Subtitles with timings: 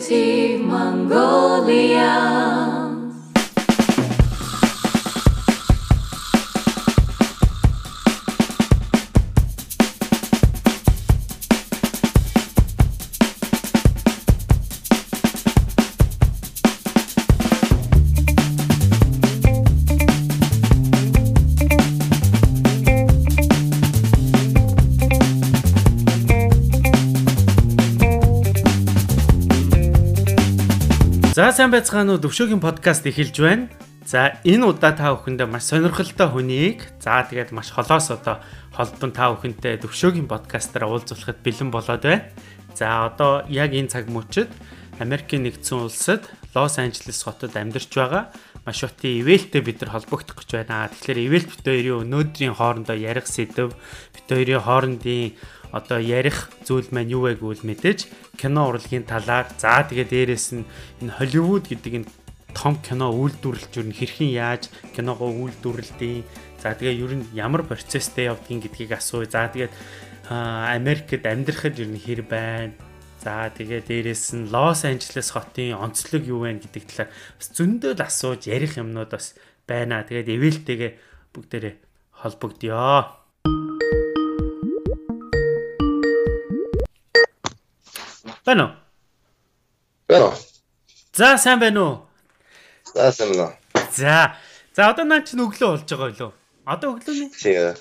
[0.00, 2.06] city, Mongolia.
[31.56, 33.72] Сайн байцгаана уу Төвшөөгийн подкаст эхэлж байна.
[34.04, 38.44] За энэ удаа та бүхэндээ маш сонирхолтой хүнийг за тэгээд маш холоос одоо
[38.76, 42.28] холбон та бүхэнтэй Төвшөөгийн подкастаар уулзуулахад бэлэн болоод байна.
[42.76, 44.52] За одоо яг энэ цаг мөчид
[45.00, 48.28] Америкийн нэгдсэн улсад Лос Анжелес хотод амьдарч байгаа
[48.68, 50.92] маш утын ивэлтэй бид нар холбогдох гэж байна.
[50.92, 53.72] Тэгэхээр ивэлт бит хоёрын өнөөдрийн хоорондоо ярих сэдв
[54.12, 55.32] бит хоёрын хоорондын
[55.72, 60.68] одоо ярих зүйл маань юу вэ гэвэл мэдээж кино урлагийн талаар за тэгээ дээрэс нь
[61.02, 62.10] энэ Холливуд гэдэг энэ
[62.54, 66.24] том кино үйлдвэрлэж юу хэрхэн яаж киногоо үйлдвэрлэдэг
[66.62, 69.74] за тэгээ ер нь ямар процесстэй явдгийг гэдгийг асууя за тэгээд
[70.30, 72.74] Америкт амьдрахад ер нь хэр байна
[73.26, 78.06] За тэгээ дээрэс нь Лос Анжелес хотын онцлог юу вэ гэдэг талаар бас зөндөө л
[78.06, 79.34] асууж ярих юмнууд бас
[79.66, 80.06] байна.
[80.06, 80.92] Тэгээд эвэлтэйгээ
[81.34, 81.74] бүгдээрээ
[82.22, 83.25] холбогдъё.
[88.46, 88.72] Байна уу?
[90.06, 90.30] Байна?
[91.12, 91.94] За сайн байна уу?
[92.94, 93.58] За сайн байна?
[93.90, 94.38] За.
[94.70, 96.32] За одоо наа чинь өглөө болж байгаа юу?
[96.62, 97.74] Одоо өглөөний хэдэн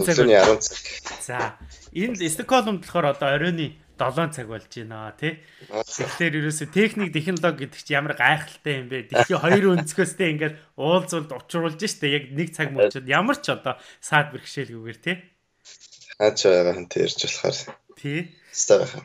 [0.00, 0.80] цаг Өглөөний 10 цаг.
[1.20, 1.60] За.
[1.92, 5.36] Энэ Стокгольмд болохоор одоо оройны 7 цаг болж байна тий.
[5.68, 9.12] Тэгэхээр ерөөсө техник технологи гэдэг чинь ямар гайхалтай юм бэ?
[9.12, 14.32] Дэлхийн хоёр өнцгөөстэй ингээд уулзвалд учруулж штэ яг нэг цаг мөчөд ямар ч одоо саад
[14.32, 15.16] бэрхшээлгүйгээр тий.
[16.16, 17.56] Хаач байгаа хан тэрж болохоор
[18.00, 18.32] Тий.
[18.52, 18.96] стаа байх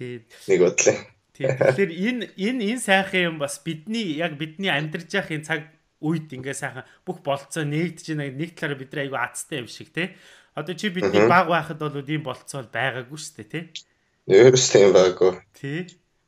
[0.00, 0.46] юм шиг.
[0.46, 0.56] Тий.
[0.56, 0.96] Нэг бодлоо.
[1.36, 1.46] Тий.
[1.46, 5.60] Тэгэхээр энэ энэ энэ сайхан юм бас бидний яг бидний амьдарч явах энэ цаг
[6.00, 8.32] үед ингээ сайхан бүх болцоо нэгдэж байна.
[8.32, 10.16] Нэг талаараа бид нар айгүй азтай юм шиг тий.
[10.56, 13.64] Одоо чи бидний баг байхад бол ийм болцоо байгаагүй шүү дээ тий.
[14.28, 15.32] Ерөөсөө юм байгаагүй.
[15.56, 15.80] Тий.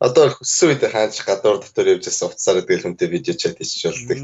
[0.02, 4.18] Одоо хөссөн үед хаач гадуур дотор явж байсан уцаар тэгэл хүнтэй видео чат хийж болдог.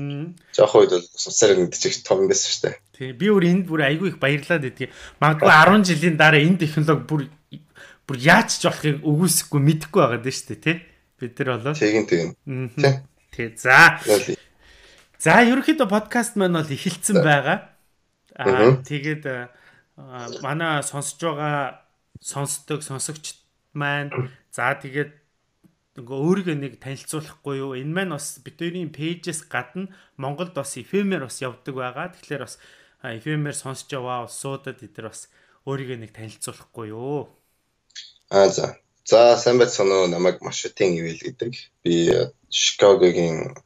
[0.50, 2.76] Жохоо үед бол уцаар нэгдэж том байсан шүү дээ.
[2.98, 3.10] Тий.
[3.14, 4.90] Би өөр энд бүр айгүй их баярлаад байдгийг.
[5.22, 7.22] Магадгүй 10 жилийн дараа энэ технологи бүр
[8.08, 10.76] бүр яаж ч болохыг өгөөсөхгүй мэдэхгүй байгаа даа шүү дээ тий.
[11.20, 11.74] Бид нар болоо.
[11.76, 12.32] Тэгин тэгин.
[13.36, 13.52] Тий.
[13.60, 14.00] За.
[15.20, 17.68] За ерөнхийдөө подкаст маань бол эхэлсэн байгаа.
[18.32, 19.28] Аа тэгээд
[20.40, 21.84] манай сонсож байгаа
[22.24, 23.36] сонсдог сонсогч
[23.76, 25.12] маань за тэгээд
[25.98, 27.74] нөгөө өөрийгөө нэг танилцуулахгүй юу?
[27.74, 32.14] Энэ маань бас бид хоёрын пэйжээс гадна Монголд бас эфемер бас явдаг байгаа.
[32.14, 32.56] Тэгэхээр бас
[33.02, 35.26] эфемер сонсож яваа улсуудад нар бас
[35.66, 37.37] өөрийгөө нэг танилцуулахгүй юу?
[38.30, 38.76] Аа за.
[39.04, 41.52] За сайн байцгаана уу намайг Машутын ивэл гэдэг.
[41.84, 41.94] Би
[42.50, 43.56] Чикагогийн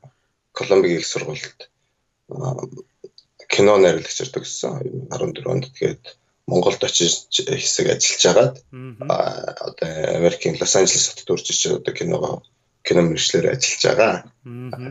[0.52, 1.70] Колумбиг их сургуульд
[3.50, 5.66] кино найруулагчаар төгссөн 14 онд.
[5.74, 6.14] Тэгээд
[6.46, 8.54] Монголд очиж хэсэг ажиллаж агаад
[9.66, 12.42] одоо Америкийн Лос Анжелес хотод урж ич одоо киного
[12.86, 14.14] кино мэргэжлэр ажиллаж байгаа.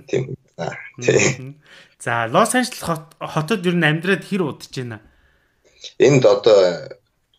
[0.07, 0.35] Тийм.
[0.99, 1.61] Тийм.
[1.99, 2.83] За Лос Анжелес
[3.19, 4.99] хотод ер нь амьдраад хэр удаж байна?
[5.95, 6.91] Энд одоо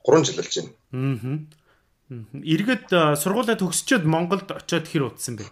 [0.04, 0.72] 3 жил болж байна.
[0.92, 1.61] Аа.
[2.42, 5.46] Иргэд сургуулаа төгсчөөд Монголд очиод хэр удсан бэ?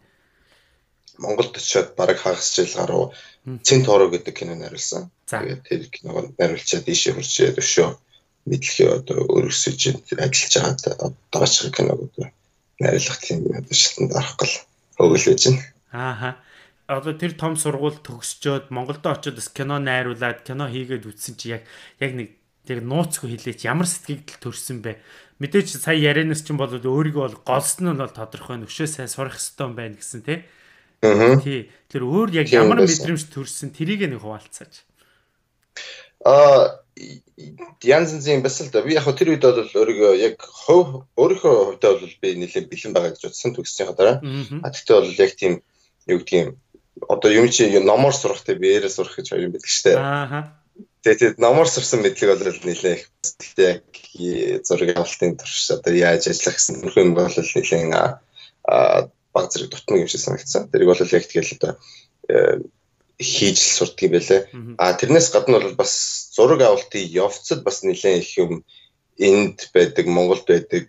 [1.19, 5.09] Монголд очиод бараг хагас жил гаруй Цэн торо гэдэг кино найруулсан.
[5.25, 7.88] Тэгээд тэр киног найруулчаад ийшээ хурцээд өшөө
[8.44, 9.81] мэдлэгээ одоо өргөсөж
[10.12, 12.28] ажиллаж байгаа дооч киног одоо
[12.77, 14.54] найруулах тийм одоо шатанд арах гал
[15.00, 15.65] өгүүлж байна.
[15.88, 16.31] Ааха.
[16.84, 21.65] Одоо тэр том сургууль төгсчөөд Монголд очиод бас кино найруулад кино хийгээд үтсэн чи яг
[21.97, 22.37] яг нэг
[22.69, 25.00] яг нууцгүй хэлээч ямар сэтгэл төрсөн бэ?
[25.41, 29.65] Мэдээж сая ярианаас чинь бол өөрийгөө бол голсон нь бол тодорхой нөшөө сайн сурах хэрэгтэй
[29.65, 30.45] юм байна гэсэн тий.
[31.01, 31.41] Аа.
[31.41, 31.73] Тий.
[31.89, 34.84] Тэр өөр яг ямар мэдрэмж төрсэн тэрийг нэг хуваалцаач.
[36.28, 36.84] Аа
[37.81, 38.84] янз янзын бас л да.
[38.84, 43.17] Би яг тэр үед бол өөрийгөө яг хов өөрийнхөө хувьдаа бол би нэлээд бэлэн байгаа
[43.17, 44.21] гэж бодсон төгссөн дараа.
[44.61, 45.65] А тэгтээ бол яг тийм
[46.04, 46.60] юу гэдгийг
[47.09, 49.97] одоо юм чи номоор сурахтай биеэрээ сурах гэж хоёр юм байдаг штэ.
[49.97, 50.59] Аа.
[51.00, 53.08] Тэгээд номоор сурсан мэдлэг бол нэлээд
[53.41, 53.72] тэгтээ
[54.66, 58.20] зураг авалтын турш одоо яаж ажиллах гэсэн юм бол нэлээд
[58.68, 60.68] а баг зэрэг дутмаг юм шиг санагдсан.
[60.68, 61.72] Тэрийг бол яг тэгэл одоо
[63.20, 64.41] хийж л сурдаг юм байлээ.
[64.76, 65.92] А тэрнээс гадна бол бас
[66.36, 68.52] зураг авалтын явцад бас нэлээд их юм
[69.16, 70.88] энд байдаг, Монголд байдаг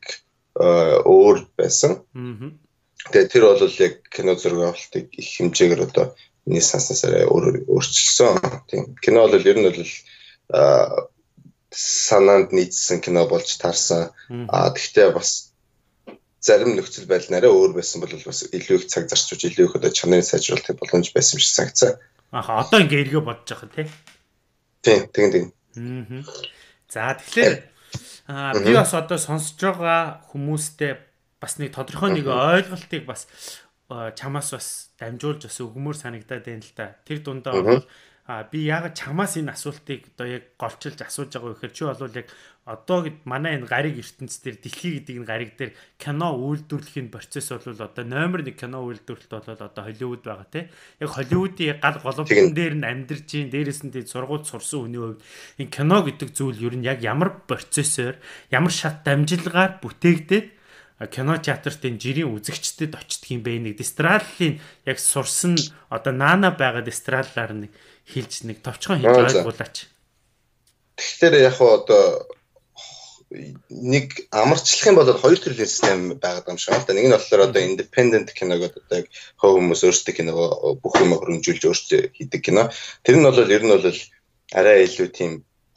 [0.55, 2.03] өөр байсан.
[3.11, 6.15] Тэгээ тэр бол яг кино зураг авалтыг их хэмжээгээр одоо
[6.45, 8.39] миний санснасаараа өөр өөрчилсөн.
[8.67, 8.95] Тийм.
[9.01, 9.81] Кино бол ер нь бол
[11.71, 14.11] санаанд нийцсэн кино болж таарсан.
[14.49, 15.53] А тэгтээ бас
[16.41, 19.91] зарим нөхцөл байдал нарай өөр байсан бол бас илүү их цаг зарчууж илүү их одоо
[19.93, 21.91] чанарын сайжруулах боломж байсан юм шиг санагцсан.
[22.33, 23.89] Аха одоо ингээ эргээ бодож байгаа тийм.
[24.81, 25.49] Тийм, тэгин тэгин.
[25.77, 26.25] Аа.
[26.89, 27.55] За тэгэхээр
[28.65, 30.93] би бас одоо сонсож байгаа хүмүүстээ
[31.39, 33.29] бас нэг тодорхой нэг ойлголтыг бас
[34.15, 34.67] чамаас бас
[34.99, 36.95] дамжуулж бас өгмөр санагдаад байна л да.
[37.03, 37.83] Тэр дундаа бол
[38.31, 42.27] а би яг чамаас энэ асуултыг одоо яг голчилж асууж байгаа гэхээр чи бол яг
[42.63, 47.75] одоо манай энэ гариг ертөнц дээр дэлхий гэдэг энэ гариг дээр кино үйлдвэрлэхийн процесс бол
[47.75, 50.69] одоо номер 1 кино үйлдвэрлэлт бол одоо Холливуд байгаа тий.
[51.01, 55.21] Яг Холливуудын гал голомтон дээр нь амьдарч ийн дээрээс нь тий сургууль сурсан хүний хувьд
[55.57, 58.21] энэ кино гэдэг зүйл ер нь яг ямар процессор
[58.53, 60.60] ямар шат дамжилгаар бүтээгдээд
[61.07, 65.57] кино театрт энэ жирийн үзэгчдэд очдөг юм бэ нэг дистраллын яг сурсан
[65.89, 67.71] одоо наана байгаа дистраллаар нэг
[68.05, 69.89] хэлж нэг товчхон хийж ойлгуулаач.
[70.99, 72.27] Тэгэхээр яг одоо
[73.31, 76.99] нэг амарчлах юм бол хоёр төрлийн систем байгаад юм шиг байна.
[76.99, 79.07] Нэг нь болохоор одоо independent киног одоо яг
[79.39, 80.37] хов хүмүүс өөрсдөө киног
[80.83, 82.67] бүх юм хөрөмжүүлж өөрсдөө хийдэг кино.
[83.07, 83.87] Тэр нь бол ер нь бол
[84.51, 85.31] арай илүү тийм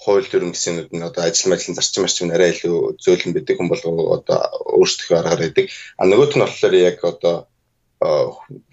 [0.05, 3.91] хууль дүрм гэсэнүүд нь одоо ажил мэдлэн зарчим марчим арай илүү зөөлөн байдаг хүн болго
[4.21, 4.39] одоо
[4.77, 5.67] өөрсдөө аргаар байдаг.
[5.97, 7.37] А нөгөөх нь болохоор яг одоо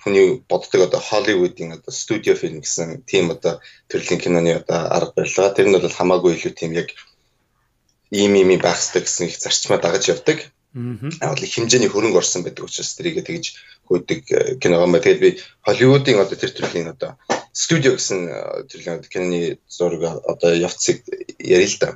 [0.04, 5.56] хүний боддог одоо Холливуудын одоо студио фильм гэсэн тийм одоо төрлийн киноны одоо арга барилга.
[5.56, 6.92] Тэр нь бол хамаагүй илүү тийм яг
[8.12, 10.51] ийм ийм байх хэрэгтэй гэсэн их зарчмаа дагаж явдаг.
[11.24, 13.56] Аа бол хэмжээний хөрөнгө орсон байдаг учраас тэрийг тэгж
[13.88, 15.04] хөөдөг э, кино юм байна.
[15.04, 15.30] Тэгээд би
[15.63, 17.16] Холливуудын одоо тэр төрлийн одоо
[17.53, 21.03] студио гэсэн э, төрлийн киноны зураг одоо явцыг
[21.39, 21.89] ярил л да.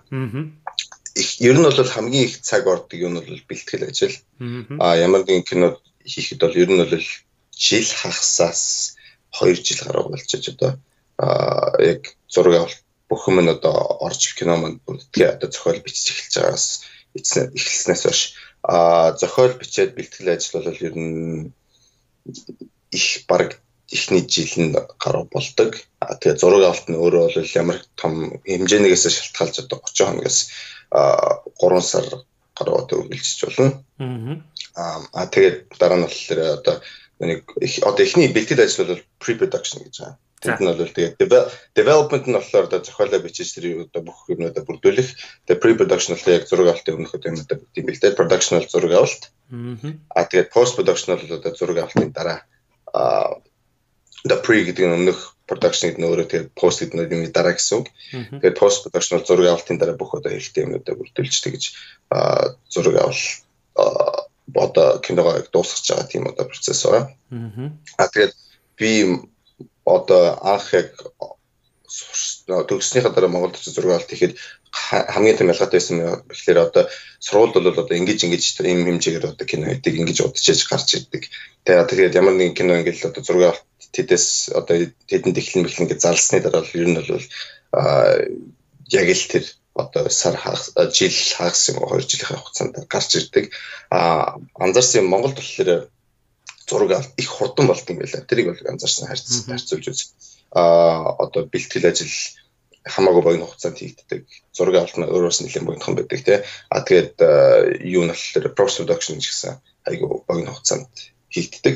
[1.39, 4.15] Ер нь бол хамгийн их цаг ордог юм бол бэлтгэл ажил.
[4.79, 7.03] Аа ямар нэгэн кино хийхэд бол ер нь бол
[7.55, 8.95] жил хагасаас
[9.31, 10.79] 2 жил гаруй болчихж одоо
[11.79, 14.81] яг зураг авалт бүх юм нь одоо орж кино манд
[15.11, 16.67] тэгээ одоо зохиол бичиж эхэлж байгаас
[17.15, 18.21] эхэлснээс хойш
[18.63, 21.53] а зохиол бичээд бэлтгэл ажил бол ер нь
[22.91, 23.61] их баг
[23.91, 25.77] эхний жил нь гаруй болдог.
[25.99, 30.39] А тэгээ зураг авалт нь өөрөө бол ямар том хэмжээнээс шалтгаалж одоо 30 хоногоос
[30.91, 32.05] 3 сар
[32.57, 34.43] гаруй одоо үргэлжлэж болно.
[34.75, 35.27] Аа.
[35.29, 36.75] Тэгээд дараа нь болохоор одоо
[37.19, 37.45] нэг
[37.85, 40.17] одоо эхний бэлтгэл ажил бол pre-production гэж байгаа.
[40.41, 41.15] Тэнд нь бол тэгээд
[41.77, 45.09] development нь болохоор одоо зохиолоо бичиж тэр одоо бүх юмнуудаа бүрдүүлэх.
[45.45, 48.17] Тэгээд pre-production бол яг зураг авалтын өмнөх одоо юмудаа бүгд юм бэлдээ.
[48.19, 49.23] Production бол зураг авалт.
[50.11, 52.39] Аа тэгээд post production бол одоо зураг авалтын дараа
[52.91, 53.39] аа
[54.23, 57.53] the pre гэдэг нь өмнөх production гэдэг нь өөрөө тэгээд post гэдэг нь юм дараа
[57.53, 57.87] гэсэн үг.
[58.41, 61.63] Тэгээд post production бол зураг авалтын дараа бүх одоо хэлтэй юмнуудаа бүрдүүлж тэгж
[62.09, 64.25] аа зураг авалт
[64.55, 67.13] одоо киногоо дуусгаж байгаа тийм одоо процесс байгаа.
[67.99, 68.33] Аа тэгээд
[68.79, 68.91] би
[69.85, 70.89] одоо анх яг
[72.47, 74.37] төгснөхийн дараа Монголд зураг авалт хийхэд
[74.75, 76.83] хамгийн том ялгаатай байсан юм гэхээр одоо
[77.23, 81.23] сургуульд бол одоо ингэж ингэж ийм хэмжээгээр одоо кино хийдэг ингэж удажж гарч ирдэг.
[81.63, 83.63] Тэгээд тэгээд ямар нэгэн кино ингээл одоо зураг авалт
[83.95, 84.75] тэдэс одоо
[85.07, 87.25] тэдэнд эхлэн бэхлэн гэж зарлсны дараа ер нь бол
[88.91, 89.45] яг л тэр
[89.75, 93.45] одоо сар хагас жил хагас юм уу 2 жилийн хугацаанд гарч ирдэг.
[93.91, 95.87] А анзаарсан юм Монголд болохоор
[96.67, 98.27] зураг их хурдан болт юм байлаа.
[98.27, 100.01] Тэрийг бол анзаарсан харьцуулж үз.
[100.51, 102.11] А одоо бэлтгэл ажил
[102.85, 104.21] хамаагүй богино хугацаанд хийгддэг.
[104.53, 106.39] Зураг авалт нь өөрөөс нь нэлээд богинохон байдаг тий.
[106.69, 107.17] А тэгээд
[107.81, 109.57] юу нь болохоор post production гэсэн
[109.89, 110.93] айгүй богино хугацаанд
[111.33, 111.75] хийгддэг.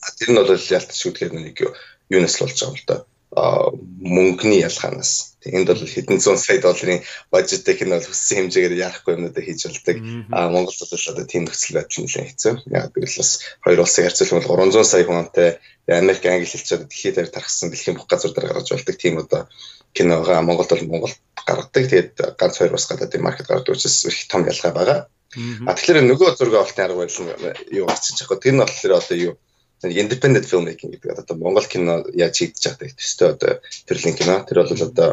[0.00, 1.56] А тэр нь бол ялтч үтгэхээр нэг
[2.08, 2.96] юунаас л болж байгаа юм л да
[3.30, 5.38] мөнгөний ялгаанаас.
[5.46, 9.96] Энд бол хэдэн зуун сая долларын бажеттэй кино бол хүссэн хэмжээгээр яахгүй юмнуудаа хийж болдог.
[10.34, 12.54] А Монгол бол одоо тийм нөхцөл байдал нэлээд хэцүү.
[12.74, 13.30] Яг бас
[13.62, 15.48] хоёр улсын харьцуулбал 300 сая хүнтэй
[15.86, 19.46] Америк англи хэлчихэд дэлхийд дээр тархсан дэлхийн бүх газар дээр гаргаж болдог тийм одоо
[19.94, 21.86] киногаа Монголд бол Монголд гаргадаг.
[21.86, 24.98] Тэгээд ганц хоёр бас гадаад маркет гаргадаг учраас их том ялгаа байгаа.
[25.66, 28.42] А тэгэхээр нөгөө зураг авалтын арга барил нь юу гарч иж байгаа.
[28.42, 29.34] Тэр нь болохоор одоо юу
[29.82, 33.52] independent filmmaking гэдэг одоо Монгол кино яаж хийдэж байгаа төстэй одоо
[33.88, 35.10] төрлийн кино тэр бол одоо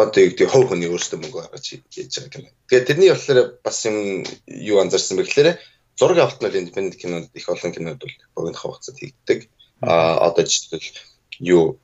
[0.00, 2.48] одоо юу гэдэг хов хүний өөрсдөө мөнгө гаргаж хийж байгаа кино.
[2.72, 5.48] Тэгээд тэрний болохоор бас юм юу анзаарсан бэ гэхээр
[6.00, 9.40] зураг авалт нь independent кинонд их олон кинод бол богино хугацаанд хийгддэг.
[9.84, 10.96] А одоо жишээлбэл
[11.44, 11.76] юу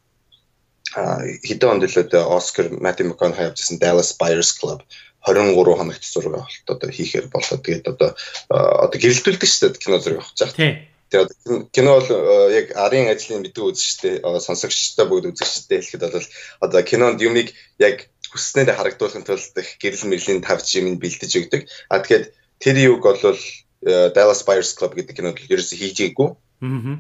[1.45, 4.81] хэдэн онд л одоо Оскар Matthew McConaughey авчихсан Dallas Buyers Club
[5.21, 7.61] 23 хоногт зураг авалт одоо хийхээр болоо.
[7.61, 8.17] Тэгээд одоо
[8.49, 10.57] одоо гэрэлтүүлдэг шүү дээ кино зураг авах чах.
[10.57, 16.29] Тийм Тэгээд кино бол э, яг арын ажлын мэддэг үзэгчтэй сонсогчтой бүгд үзэгчтэй хэлэхэд бол
[16.67, 21.63] одоо кинонд юмыг яг хүснээр харагдуулахын тулд их гэрэл мэрлийн тавч юм бэлдэж өгдөг.
[21.89, 22.25] А тэгэхээр
[22.59, 26.29] тэр юг бол э, Dallas Buyers Club гэдэг кинод ерөөсөө хийжээгүй.
[26.67, 26.99] Аа.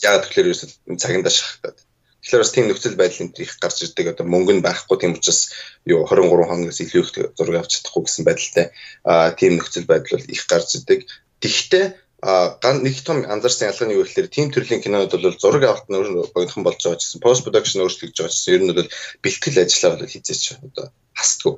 [0.00, 1.78] Яг тэгэхээр ерөөсөө цагиндаа шахагдаад.
[2.24, 4.16] Тэгэхээр бас тийм нөхцөл байдал энэ их гарч ирдэг.
[4.16, 5.52] Одоо мөнгө нь байхгүй тийм учраас
[5.84, 8.66] юу 23 хоногоос илүү их зураг авч чадахгүй гэсэн байдалтай.
[9.04, 11.04] Аа тийм нөхцөл байдал бол их гарч ирдэг
[11.44, 11.92] Тэгвэл
[12.24, 15.88] а ган нэг том анзаарсан ялгаа нь юу гэхээр тийм төрлийн кинонууд бол зураг авалт
[15.92, 18.88] нь өөр богинохон болж байгаа гэсэн пост продакшн өөрчлөгдөж байгаа гэсэн ер нь бол
[19.20, 21.54] бэлтгэл ажиллаа бол хизээч одоо хасдгүй.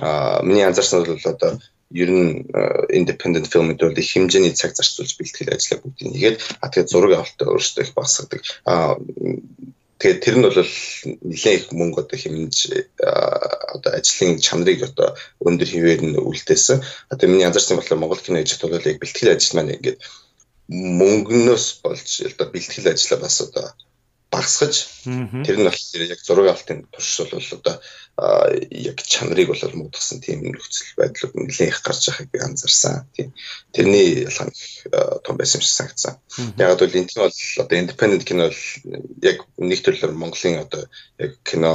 [0.00, 1.60] А миний анзаарсан бол одоо
[1.92, 2.48] ер нь
[2.88, 7.46] independent filmд бол их хэмжээний цаг зарцуулж бэлтгэл ажиллаа бүгдийг нэгээд а тэгээд зураг авалтаа
[7.52, 8.40] өөрөөсөө их багасгадаг.
[8.64, 8.96] А
[10.00, 10.58] тэгээд тэр нь бол
[11.28, 12.56] нэлээд их мөнгө одоо хэмнэж
[13.76, 15.12] одоо ажлын чанарыг одоо
[15.44, 16.80] өндөр хിവэр нь үлдээсэн.
[17.12, 20.00] Одоо миний анзаарсан болохоор Монгол кино ижид бол яг бэлтгэл ажил маань ингээд
[20.70, 23.66] мөнгнөөс болж одоо бэлтгэл ажиллаа бас одоо
[24.30, 24.74] багсгаж
[25.46, 27.76] тэр нь болохоор яг зураг авалтын турш бол одоо
[28.70, 33.08] яг чанарыг бол муудсан тийм нөхцөл байдлууд нэлээд их гарч байгааг би анзаарсан.
[33.16, 33.34] Тийм.
[33.74, 36.14] Тэрний ялгаа том байсан юм шиг санагдсан.
[36.58, 38.62] Яг бол энэ бол одоо independent кино бол
[39.24, 40.82] яг нэг төрлөөр Монголын одоо
[41.18, 41.72] яг кино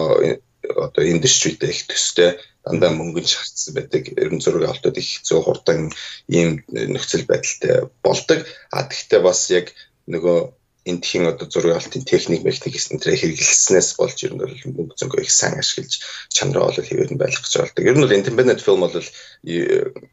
[0.63, 4.03] одоо индустридээ их төстэй дандаа мөнгөнд шаардсан байдаг.
[4.15, 5.91] Ер нь зураг авалтууд их хэцүү хурдан
[6.29, 8.45] ийм нөхцөл байдалтай болдог.
[8.71, 9.73] А тэгвэл бас яг
[10.09, 10.39] нөгөө
[10.85, 14.93] энэ тхийн одоо зураг алтын техник механик гэсэн тэрэ хэрэглэснээс болж ер нь бол мөнгө
[15.01, 15.97] зөнгөө их сайн ашиглаж
[16.29, 17.83] чанараа бол хэвээр нь байх гэж болдог.
[17.89, 18.93] Ер нь бол independent film бол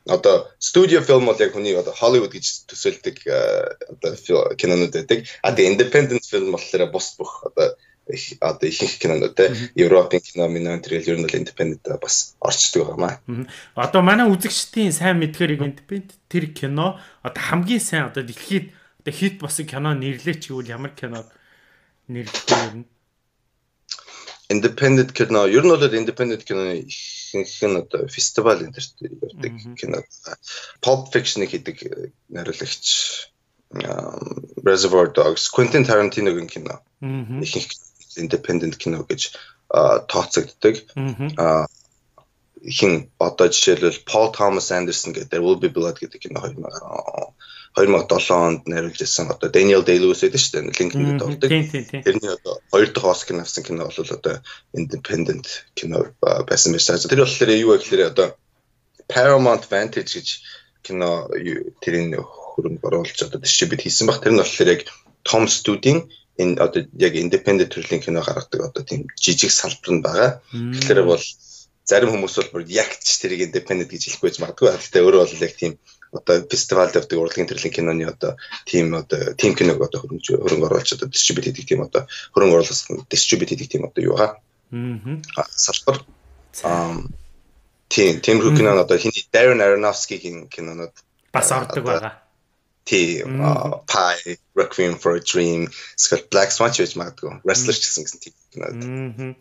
[0.09, 3.17] одоо студио фильм бол яг хүний одоо Hollywood гэж төсөөлдөг
[3.93, 4.13] одоо
[4.57, 5.29] кинонууд байдаг.
[5.45, 7.77] А тэгээ independent film болохоор бус бүх одоо
[8.09, 12.89] их одоо ихэнх кинонууд те Европын кино минь тэр ер нь бол independent бас орчдөг
[12.89, 13.47] байгаа маа.
[13.77, 19.37] Одоо манай үзэгчдийн сайн мэдхээр independent тэр кино одоо хамгийн сайн одоо дэлхийд Тэгээ хит
[19.43, 21.27] босын кино нэрлээ ч гэвэл ямар кинод
[22.07, 22.87] нэрлэх юм?
[24.47, 25.51] Independent кино.
[25.51, 28.87] Ер нь бол independent кино ихэнх нь одоо фестивал энэ төр
[29.27, 29.99] явдаг кино.
[30.85, 31.79] Pulp Fiction-ыг хийдэг
[32.31, 32.87] найруулагч
[34.63, 36.79] Reservoir Dogs, Quentin Tarantino-гийн кино.
[37.03, 37.75] Ихэнх
[38.23, 39.35] independent кино гэж
[40.07, 40.77] тооцогддог.
[42.63, 47.35] Хин одоо жишээлбэл Paul Thomas Anderson гэдэг There Will Be Blood гэдэг кино 2000
[47.77, 51.51] 2007 онд найруулж ирсэн одоо Daniel Day-Lewis гэдэг шүү дээ Lincoln гэдэг болдог.
[52.05, 54.35] Тэрний одоо хоёр дахь Оскар авсан кино бол одоо
[54.77, 57.01] Independent кино байсан байсан.
[57.01, 58.37] Тэр болохоор юу вэ гэхээр одоо
[59.09, 60.29] Paramount Vantage гэж
[60.85, 61.33] кино
[61.81, 64.21] тэрийн хөрөнгө оруулж одоо дистрибьют хийсэн баг.
[64.21, 64.85] Тэр нь болохоор яг
[65.25, 70.31] Tom Studi-ийн энэ одоо яг independent төрлийн кино гаргадаг одоо тийм жижиг салбар нь байгаа.
[70.53, 71.25] Тэгэхээр бол
[71.89, 74.69] зарим хүмүүс бол бүр яг ч тэрийг independent гэж хэлэхгүй байж магадгүй.
[74.77, 75.73] Гэхдээ өөрөө бол яг тийм
[76.13, 78.37] одоо фестивалд явдаг урлагийн төрлийн киноны одоо
[78.69, 83.09] тим одоо тим киног одоо хөрөнгө хөрөнгө оруулж одоо дистрибьют хийдэг тийм одоо хөрөнгө оруулалт
[83.09, 84.37] дистрибьют хийдэг тийм одоо юу га
[85.37, 86.05] аа салбар
[86.63, 87.01] аа
[87.93, 90.97] тийм тиймэрхүү кино одоо хиний Darren Aronofsky-гийн кинонууд
[91.33, 92.15] бас ордог байгаа.
[92.85, 93.39] Тийм
[93.87, 97.41] Pie, Requiem for a Dream, эсвэл Black Swan ч байж магадгүй.
[97.45, 99.37] Wrestler ч гэсэн гэсэн тийм кинод.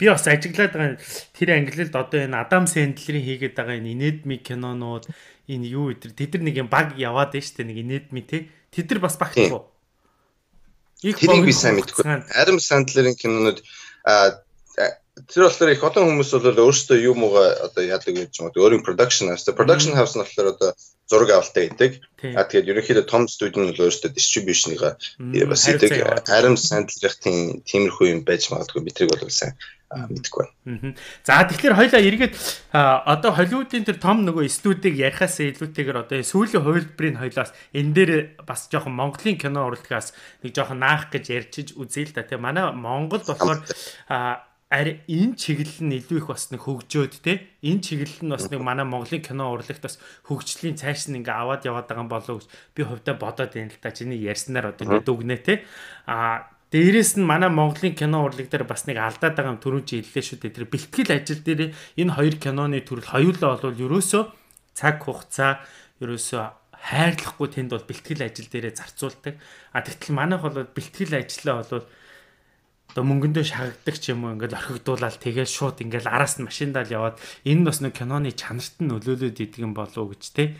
[0.00, 0.96] Би бас ажиглаад байгаа
[1.36, 5.06] тэр англилд одоо энэ Адам Сэндлерийн хийгээд байгаа энэ инедми кинонууд
[5.50, 8.46] энэ юу өдр тэд нар нэг юм баг яваад байна дээ нэг инедми те.
[8.70, 9.66] Тэд нар бас багтдаг уу
[11.02, 12.04] их тэрийг би сайн мэдгүй
[12.36, 13.58] Адам Сандлерийн кинонууд
[15.28, 18.84] тэр болохоор их олон хүмүүс бол өөрсдөө юу мууга одоо яадаг гэж юм уу өөрийн
[18.84, 19.48] production house.
[19.48, 20.70] Production house нь болохоор одоо
[21.08, 21.92] зураг авалтаа хийдэг.
[22.36, 26.24] А тэгээд ерөнхийдөө том студийн бол өөрсдөө distribution-ыг бас хийдэг.
[26.28, 28.80] Adam Sandler-ийн тиймэрхүү юм байж магадгүй.
[28.84, 29.56] Би тэрийг бол сайн
[29.90, 30.94] мэдэхгүй байна.
[31.26, 32.34] За тэгэхээр хоёлаа эргээд
[32.70, 38.12] одоо Холливуудын тэр том нөгөө студийг ярихаас илүүтэйгээр одоо сүүлийн хувилбарыг хоёлаас энэ дээр
[38.46, 40.14] бас жоохон Монголын кино урлагаас
[40.46, 42.22] нэг жоохон наах гэж ярьчиж үзье л да.
[42.22, 43.66] Тэгээ манай Монгол болохоор
[44.70, 48.62] ари энэ чиглэл нь илүү их бас нэг хөгжөөд те энэ чиглэл нь бас нэг
[48.62, 49.98] манай Монголын кино урлагт бас
[50.30, 52.46] хөгжлийн цааш нь ингээ аваад яваад байгаа болов гэж
[52.78, 55.66] би хувьдаа бодоод байна л та чиний ярьснаар одоо ингээ дүгнэ те
[56.06, 60.06] а Дээрээс нь манай Монголын кино урлаг дээр бас нэг алдаад байгаа юм түрүүн чи
[60.06, 60.54] хэллээ шүү дээ.
[60.54, 61.60] Тэр бэлтгэл ажил дээр
[61.98, 64.22] энэ хоёр киноны төрөл хоёулаа бол ерөөсөө
[64.78, 65.66] цаг хугацаа
[65.98, 66.42] ерөөсөө
[66.78, 69.34] хайрлахгүй тэнд бол бэлтгэл ажил дээрээ зарцуулдаг.
[69.74, 71.84] А тэгтэл манайх бол бэлтгэл ажлаа бол
[72.90, 77.18] одоо мөнгөндөө шахагддаг ч юм уу ингээд орхигдуулаад тэгэл шууд ингээд араас нь машиндаал яваад
[77.46, 80.54] энэ бас нэг киноны чанарт нь нөлөөлөд идэг юм болов уу гэж те.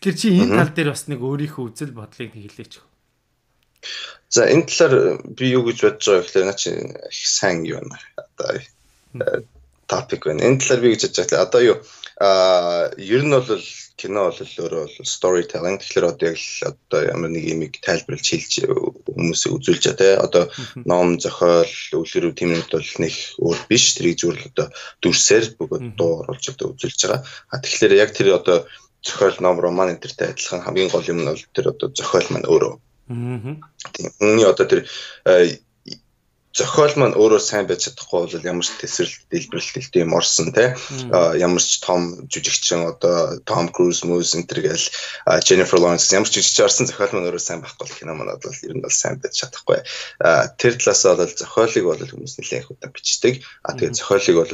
[0.00, 2.95] Тэгэхээр чи энэ тал дээр бас нэг өөрийнхөө үзэл бодлыг хэлээч.
[4.28, 7.96] За энэ талаар би юу гэж бодож байгаа гэхээр наа чи их сайн байна.
[8.18, 9.44] Одоо
[9.86, 10.46] топик байна.
[10.46, 11.46] Энэ талаар би гэж бодож байгаа.
[11.46, 11.78] Одоо юу
[12.18, 13.60] а ер нь бол
[14.00, 18.52] кино бол өөрөө бол storytelling тэгэхээр одоо яг л одоо ямар нэг юм тайлбарлаж хэлж
[19.04, 20.44] хүмүүсийг үзүүлж байгаа те одоо
[20.88, 24.66] ном зохиол тийм юмд бол нэг өөр биш тэрийг зүгээр л одоо
[25.04, 27.20] дүрсээр бүгд дуу оруулж одоо үзүүлж байгаа.
[27.52, 28.64] А тэгэхээр яг тэр одоо
[29.04, 32.48] зохиол ном роман энэ төртэй адилхан хамгийн гол юм нь бол тэр одоо зохиол маань
[32.48, 32.72] өөрөө
[33.08, 33.62] Тийм.
[34.20, 34.80] Үүний одоо тэр
[36.56, 40.72] зохиол маань өөрөө сайн байж чадахгүй бол ямар ч тесрэл дэлбэрэлт юм орсон те
[41.12, 44.86] ямар ч том жүжигчин одоо Том Круз Мус энтер гэл
[45.44, 48.72] Jennifer Lawrence ямар ч жүжигч орсон зохиол маань өөрөө сайн байхгүй кино манад бол ер
[48.72, 49.84] нь бол сайн байж чадахгүй.
[50.56, 53.44] Тэр талаас бол зохиолыг бол хүмүүс нэлээд их удаа бичдэг.
[53.60, 54.52] А тэгээд зохиолыг бол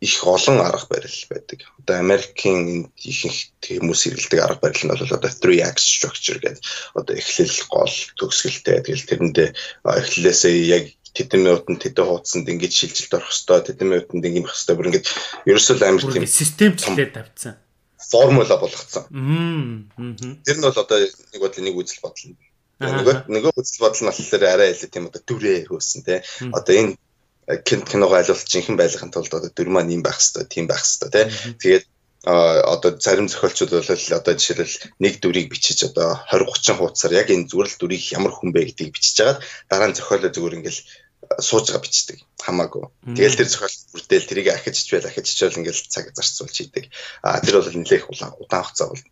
[0.00, 1.60] их олон арга барил байдаг.
[1.78, 6.64] Одоо Америкийн ихэнх хүмүүс хэрэглэдэг арга барил нь бол одоо 3 act structure гэдэг.
[6.96, 8.80] Одоо эхлэл, гол, төгсгөлтэй.
[8.80, 9.48] Тэгэл тэрэндээ
[9.84, 14.78] эхлэлээсээ яг тэдэн минутанд тэдэн хуудсанд ингэж шилжилт орох хэвээр тэдэн минутанд ингэ байх хэвээр
[14.78, 15.02] бүр ингэ
[15.50, 17.54] ерөөсөө амар тийм системчлээд тавьсан.
[18.00, 19.04] Формула болгоцсон.
[20.46, 22.32] Тэр нь бол одоо нэг бодлоо нэг үзэл бодол.
[22.80, 26.24] Нөгөө нөгөө үзэл бодол нь болохоор арай илүү тийм одоо дүрээ хөөсөн те.
[26.54, 26.96] Одоо энэ
[27.64, 31.26] киног айлуулт жинхэнэ байлгахын тулд одоо дүр маань юм байх хэвээр тийм байх хэвээр тий.
[31.62, 31.84] Тэгээд
[32.24, 37.48] одоо зарим зохиолчид бол одоо жишээлбэл нэг дүрийг бичиж одоо 20 30 хуудасаар яг энэ
[37.48, 39.40] зүгээр л дүрийг ямар хүн бэ гэдгийг бичиж хагаад
[39.72, 40.80] дараа нь зохиолоо зүгээр ингээл
[41.40, 42.84] сууж байгаа бичдэг хамаагүй.
[43.16, 46.84] Тэгэл тэр зохиол бүрдэл тэрийг ахиж чвэл ахиж чвэл ингээл цаг зарцуулж хийдэг.
[47.24, 49.02] А тэр бол нэлээх удаан хугацаа бол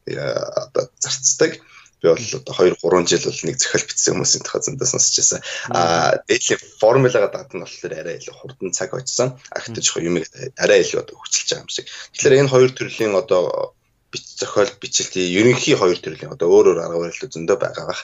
[0.68, 1.62] одоо зарцдаг
[2.02, 5.40] би бол одоо 2 3 жил бол нэг зохиол бичсэн хүмүүсийн зөндөө сонсч байсан.
[5.74, 9.34] Аа дээдлийн формулагаа дадна болохоор арай илүү хурдан цаг очсон.
[9.50, 10.22] Ахтаж юм
[10.56, 11.86] арай илүү одоо хүчилж байгаа юм шиг.
[12.14, 13.74] Тэгэхээр энэ хоёр төрлийн одоо
[14.12, 18.02] бич зохиол бичлэлтийн ерөнхий хоёр төрлийн одоо өөр өөр арга барил зөндөө байгаа бах.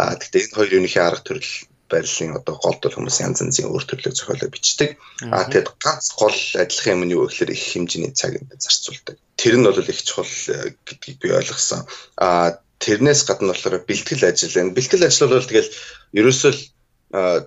[0.00, 1.52] Аа гэхдээ энэ хоёр ерөнхий арга төрөл
[1.90, 4.96] барилын одоо голд бол хүмүүс янз янзын өөр төрлөг зохиолоо бичдэг.
[5.30, 9.16] Аа тэгэд ганц гол адилхан юм нь юу гэхээр их хэмжээний цаг энд зарцуулдаг.
[9.36, 11.86] Тэр нь бол их чухал э, гэдгийг би ойлгосон.
[12.18, 14.76] Аа тэрнээс гадна болохоор бэлтгэл ажил байна.
[14.76, 15.70] Бэлтгэл ажил бол тэгэл
[16.20, 16.52] ерөөсөө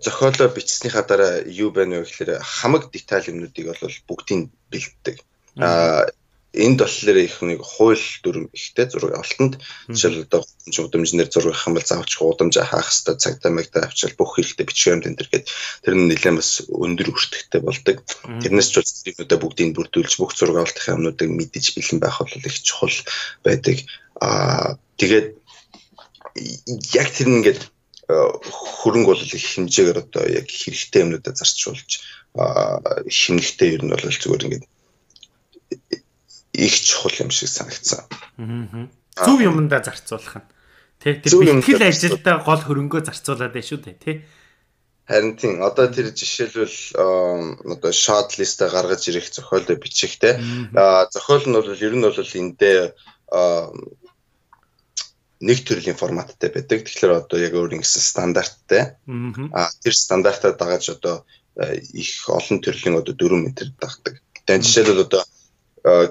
[0.01, 5.15] зохиолоо бичснийхаа дараа юу байна вэ гэхээр хамаг деталь юмнуудыг бол бүгдийг бэлддэг.
[5.61, 6.09] Аа
[6.57, 9.53] энд болохоор их нэг хууль дүрм ихтэй зураг авалтанд
[9.93, 14.31] жишээл одоо удамжнэр зураг авах юм бол заавч удамж хаах хэвээр цагдаа мэгдэ авчвал бүх
[14.35, 15.45] хэрэгтэй бичвэ юм энэ төр гээд
[15.85, 17.97] тэр нь нэлээд бас өндөр өртөгтэй болдог.
[18.41, 22.57] Тэрнээс ч бас юмудаа бүгдийг бүрдүүлж бүх зураг авалтын юмнуудыг мэдэж бэлэн байх бол их
[22.65, 22.97] чухал
[23.45, 23.77] байдаг.
[24.17, 25.37] Аа Тэгээд
[26.97, 27.61] яг тэр нь ингээд
[28.09, 32.01] хөрөнгө бол их хэмжээгээр одоо яг хэрэгтэй юмнуудаа зарцуулж
[32.33, 34.65] хэмнэхтэй ер нь бол зүгээр ингээд
[36.57, 38.09] их чухал юм шиг санагдсан.
[39.13, 40.47] Зөв юмдаа зарцуулах нь.
[40.97, 44.15] Тэг тэр бэлтгэл ажилдаа гол хөрөнгөө зарцуулаад байна шүү дээ, тий.
[45.05, 50.41] Харин тийм одоо тэр жишээлбэл одоо short list-а гаргаж ирэх зохиолоо бичихтэй.
[50.73, 52.79] Зохиол нь бол ер нь бол эндээ
[55.39, 56.81] нэг төрлийн форматтай байдаг.
[56.83, 58.97] Тэгэхээр одоо яг өөр ингэсэн стандарттай.
[59.53, 61.23] Аа тэр стандартаа дагаж одоо
[61.61, 64.17] э, их олон төрлийн одоо 4 метр дагдаг.
[64.49, 65.21] Тэгээд жишээлбэл одоо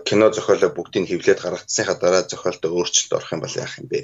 [0.08, 4.00] кино зохиолоо бүгдийг хэвлээд гаргацсныхаа дараа зохиолдоо өөрчлөлт орох юм бол яах юм бэ?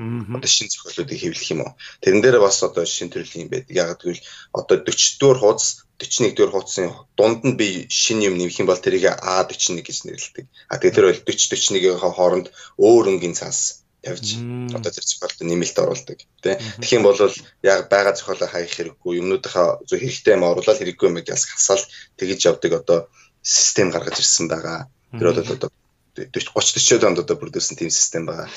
[0.00, 1.72] Одоо шинэ зохиолуудыг хэвлэх юм уу?
[2.00, 3.74] Тэрэн дээр бас одоо шинэ төрлийн юм байдаг.
[3.76, 4.22] Яг гэвэл
[4.56, 8.80] одоо 40 дугаар хуудас 41 дугаар хуудсын дунд нь би шинэ юм нэмэх юм бол
[8.80, 10.46] тэрийг А41 гэж нэрлэдэг.
[10.72, 12.46] А тэгээд тэр бол 40 41-ийн хооронд
[12.80, 14.40] өөр өнгийн цаас тавьж
[14.72, 16.56] одоо тэр зохиолд нэмэлт оруулдаг тий.
[16.80, 17.20] Тэгэх юм бол
[17.62, 21.84] яг байгаа зохиолоо хаях хэрэггүй юмнуудынхаа зөв хэрэгтэй юм оруулаад хэрэггүй юм гэж хасаал
[22.16, 22.98] тэгэж явдаг одоо
[23.44, 24.88] систем гаргаж ирсэн байгаа.
[25.12, 25.70] Тэр бол одоо
[26.16, 28.48] 40 30 40 онд одоо бүрдүүлсэн тийм систем байгаа.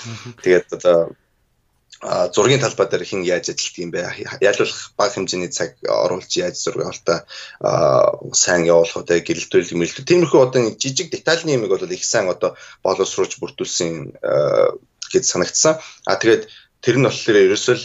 [0.44, 1.16] Тэгээд одоо
[2.36, 4.02] зургийн талбай дээр хэн яаж ажилладаг юм бэ?
[4.44, 7.20] Ялуулах бага хэмжээний цаг оруулж яаж зураг авалтаа
[8.36, 10.04] сайн явуулах уу гэрэлтүүл мэлтүү.
[10.04, 14.20] Тиймэрхүү одоо жижиг детальны юмыг бол их сайн одоо боловсруулж бүрдүүлсэн
[15.14, 15.80] гэж санагдсан.
[16.04, 16.52] А тэгээд
[16.84, 17.78] тэр нь болохоор ерөөсөө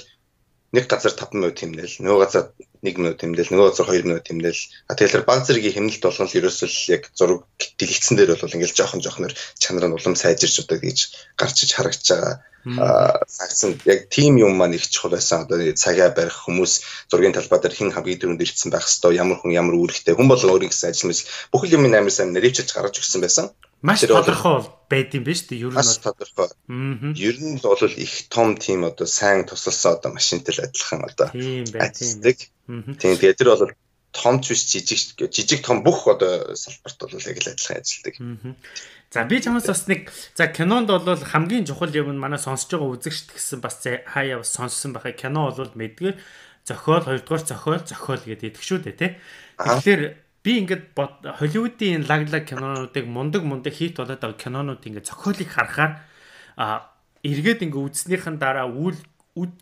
[0.72, 2.44] нэг газар 5 минут хэмнэл, нөгөө газар
[2.84, 4.60] 1 минут хэмнэл, нөгөө газар 2 минут хэмнэл.
[4.84, 7.40] А тэгэхээр баг зэргийн хэмнэлт болгон л ерөөсөө л яг зураг
[7.80, 10.98] дэлгэцэн дээр бол ингээл жоохон жоохноор чанар нь улам сайжирч удаа гэж
[11.40, 12.36] гарч иж харагдаж байгаа.
[12.68, 15.48] Аа сагсан яг тим юм маань их чухал байсан.
[15.48, 19.56] Одоо цагаа барих хүмүүс зургийн талбай дээр хэн хамгийн түрүүнд ирсэн байх хэвээр ямар хүн
[19.56, 23.24] ямар үүрэгтэй хүн болон өөрийн гэсэн ажил мэс бүхэл юм амар сайн нэрэвчж гаргаж өгсөн
[23.24, 23.46] байсан.
[23.82, 25.70] Маш тодорхой байд юм биш үү?
[25.70, 26.50] Ер нь маш тодорхой.
[27.14, 32.36] Ер нь бол их том тим одоо сайн тусалсан одоо машинтай л адилхан одоо ажилладаг.
[32.98, 33.70] Тийм тэгээд тэр бол
[34.10, 38.14] том ч биш жижиг жижиг том бүх одоо салбарт бол яг л адилхан ажилладаг.
[39.14, 42.98] За би чамаас бас нэг за кинонд бол хамгийн чухал юм нь манай сонсож байгаа
[42.98, 46.18] үзэгчд гэсэн бас хаяа бас сонссон байхаа кино бол мэдгээр
[46.66, 49.12] зохиол хоёрдугаар зохиол зохиол гэдэг шүү дээ тий.
[49.56, 50.02] Тэгэхээр
[50.44, 50.94] би ингээд
[51.38, 55.92] Холливуудын лаглаг кинонуудыг мундаг мундаг хит болоод байгаа кинонууд ингээд зохиолыг харахаар
[56.56, 58.98] а эргээд ингээд үзснийхэн дараа үйл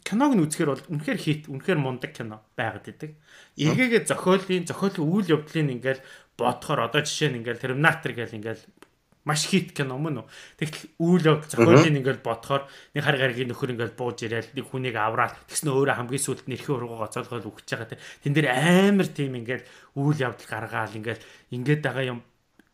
[0.04, 3.12] киног нь үзэхээр бол үнэхээр хит үнэхээр мундаг кино байгаад идэг.
[3.60, 6.00] Эргээгээ зохиолын зохиолын үйл явдлыг ингээд
[6.36, 8.60] бодохоор одоо жишээ нь ингээд Terminator гэл ингээд
[9.26, 10.26] маш хит кино мөн үү.
[10.62, 14.94] Тэгтэл үйл явдал зохиолын ингээд бодохоор нэг хар гаргийн нөхөр ингээд бууж ирээл нэг хүнийг
[14.94, 18.00] авраад тэгснэ өөрөө хамгийн сүүлд нэрхийн ургуугаа гоцоолгоод үхэж байгаа те.
[18.22, 19.66] Тэн дээр амар тийм ингээд
[19.98, 22.20] үйл явдал гаргаал ингээд ингээд байгаа юм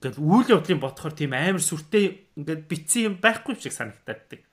[0.04, 4.44] ингээд үйл явдлын бодохоор тийм амар сүртэй ингээд битсэн юм байхгүй шиг санагдаад.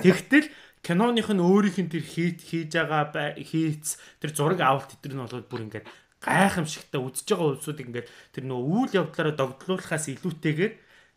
[0.00, 0.48] Тэгтэл
[0.82, 5.46] киноных нь өөрийнх нь тэр хийт хийж байгаа хийц тэр зураг авалт тэр нь болоод
[5.46, 5.86] бүр ингээд
[6.22, 10.72] гайхамшигтай үзэж байгаа улсуудыг ингээд тэр нөгөө үйл явдлаараа догдлуулахаас илүүтэйгээр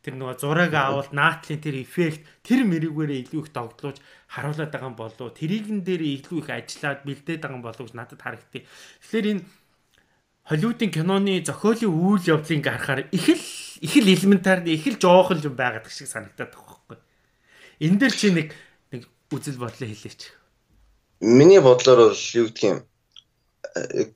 [0.06, 3.98] тэр нөгөө зураг авалт наатлын тэр эффект тэр мэрэгээрээ илүү их догдлуулж
[4.30, 8.22] харуулад байгаа юм болов тэрийгэн дээр илүү их ажиллаад бэлдээд байгаа юм болов гэж надад
[8.22, 8.64] харагдтыг.
[9.02, 9.44] Тэгэхээр энэ
[10.46, 13.42] Холливуудын киноны зохиолын үйл явдлыг ингээ харахаар их л
[13.82, 16.98] их л элементар их л жоохон юм байгаад шиг санагдаад байгаа байхгүй.
[17.82, 18.54] Энэ дээр чи нэг
[18.94, 20.22] нэг үзэл бодлоо хэлээч.
[21.26, 22.86] Миний бодлоор бол юу гэдгийг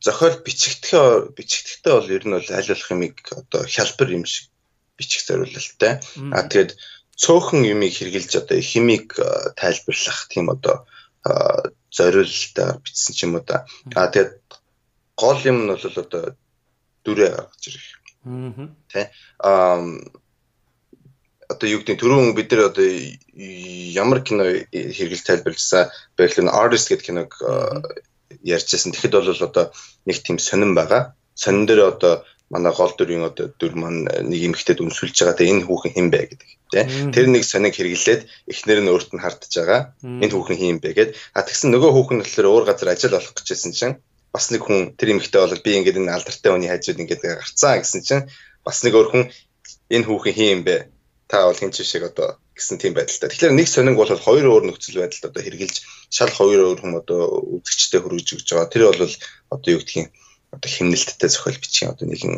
[0.01, 4.49] зохиол бичигдэхээ бичигдэхтэй бол ер нь бол аль болох юмыг одоо хялбар юм шиг
[4.97, 5.99] бичих зориулалтай.
[6.35, 6.75] А тэгээд
[7.15, 9.15] цөөхөн юмыг хэрглэж одоо химиг
[9.55, 10.85] тайлбарлах тийм одоо
[11.91, 13.65] зориулалтаар бичсэн ч юм уу да.
[13.95, 14.39] А тэгээд
[15.15, 16.23] гол юм нь бол одоо
[17.03, 17.87] дүрээ гаргаж ирэх.
[18.23, 18.67] Аа.
[18.91, 19.11] Тэ.
[19.39, 19.83] Аа
[21.49, 27.31] одоо юу гэдэг түрүүн бид нар одоо ямар кино хэрэгэл тайлбарлажсан байхлаа artist гэдэг киног
[28.43, 28.93] ярьжсэн.
[28.93, 29.65] Тэгэхэд бол одоо
[30.05, 31.15] нэг тийм сонирн байгаа.
[31.35, 35.37] Сонин дээр одоо манай гол дүрийн одоо дүр маань нэг эмэгтэйд өмсүүлж байгаа.
[35.37, 36.49] Тэгээ энэ хүүхэн хэн бэ гэдэг.
[36.73, 36.81] Тэ?
[37.13, 39.81] Тэр нэг сониг хэрэглээд эхнэр нь өөрт нь хардж байгаа.
[40.01, 41.09] Энэ хүүхэн хэн бэ гэд.
[41.37, 43.95] А тэгсэн нөгөө хүүхэн нь болохоор өөр газар ажил олох гэжсэн чинь
[44.33, 48.01] бас нэг хүн тэр эмэгтэй бол би ингээд энэ алдартай хүний хажууд ингээд гарцаа гэсэн
[48.05, 48.25] чинь
[48.65, 49.23] бас нэг өөр хүн
[49.89, 50.75] энэ хүүхэн хэн юм бэ?
[51.29, 53.31] Та бол хин ч шиг одоо гэсэн тийм байдалтай.
[53.31, 55.75] Тэгэхээр нэг сонинг бол хоёр өөр нөхцөл байдалд одоо хэрглэж
[56.11, 57.21] шал хоёр өөр хүм одоо
[57.55, 58.69] үзэгчтэй хүргэж өгч байгаа.
[58.69, 59.13] Тэр бол
[59.55, 60.11] одоо юу гэдгийг
[60.51, 62.35] одоо химнэлттэй зохиол бичих одоо нэгэн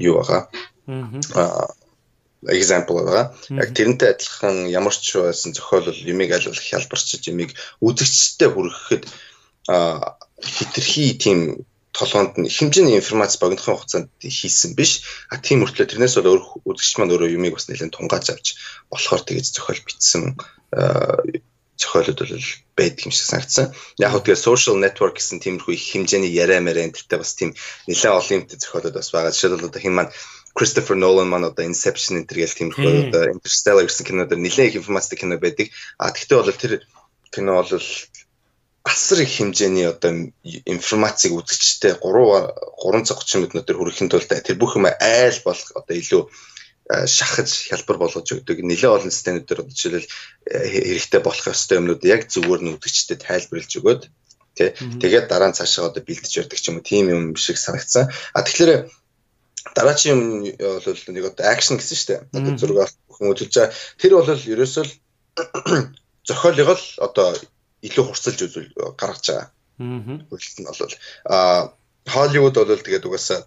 [0.00, 0.42] юу байгаа.
[1.36, 1.68] Аа
[2.46, 3.34] example байгаа.
[3.50, 7.50] Яг тэрнтэй адилхан ямар ч байсан зохиол бол юмыг аль болох хялбарчиж юмыг
[7.82, 9.04] үзэгчтэй хүргэхэд
[9.66, 14.92] хитрхи тийм толгоонд нь хэмжээний информац богинохын хугацаанд хийсэн биш.
[15.32, 18.46] А тийм мөртлөө тэрнээс бол өөр үзэгч маань өөрөө юмыг бас нэлээд тунгааж авч
[18.92, 20.22] болохоор тэгэж зохиол бичсэн
[21.80, 22.44] зохиолууд бол
[22.76, 23.66] байдаг юм шиг санагдсан.
[24.00, 27.50] Яг хөө тэгээ social network гэсэн тиймэрхүү их хэмжээний яриа мэрэ энтертэй бас тийм
[27.88, 29.32] нэлээд олон юмтай зохиолууд бас байгаа.
[29.32, 30.12] Жишээлбэл одоо хин маань
[30.56, 35.16] Christopher Nolan маань одоо Inception энэ төргээл тиймэрхүү одоо Interstellar гэсэн кинодэр нэлээд их информацтай
[35.20, 35.68] кино байдаг.
[36.00, 36.72] А тэгтээ бол тэр
[37.28, 37.72] кино бол
[38.86, 45.38] асар их хэмжээний одоо информацийг үзэгчтэй 3 330 минутаар хүрэхин тулд тэр бүх юм айл
[45.42, 46.22] болох одоо илүү
[46.86, 48.62] шахаж хялбар болгож өгдөг.
[48.62, 50.06] Нэлээд олон системүүдээр жишээлбэл
[50.46, 54.02] хэрэгтэй болох ёстой юмнууд яг зүгээр нь үзэгчтэй тайлбарлаж өгөөд
[54.54, 54.70] тий
[55.02, 58.06] тэгээд дараа нь цаашаа одоо бэлдэж ярддаг ч юм уу тийм юм шиг санагдсан.
[58.38, 58.86] А тэгэхээр
[59.74, 60.22] дараагийн юм
[60.54, 62.20] бол нэг одоо акшн гэсэн шүү дээ.
[62.38, 63.74] Одоо зураг бүхэн үзүүлж байгаа.
[63.98, 64.84] Тэр бол ерөөсөө
[66.30, 67.34] зохиолыг л одоо
[67.82, 69.48] илүү хурцлж үзүүл гаргаж байгаа.
[69.80, 70.16] Аа.
[70.32, 70.94] Үйлдэл нь бол
[71.28, 71.36] а
[72.06, 73.40] Холливуд бол тэгээд угаасаа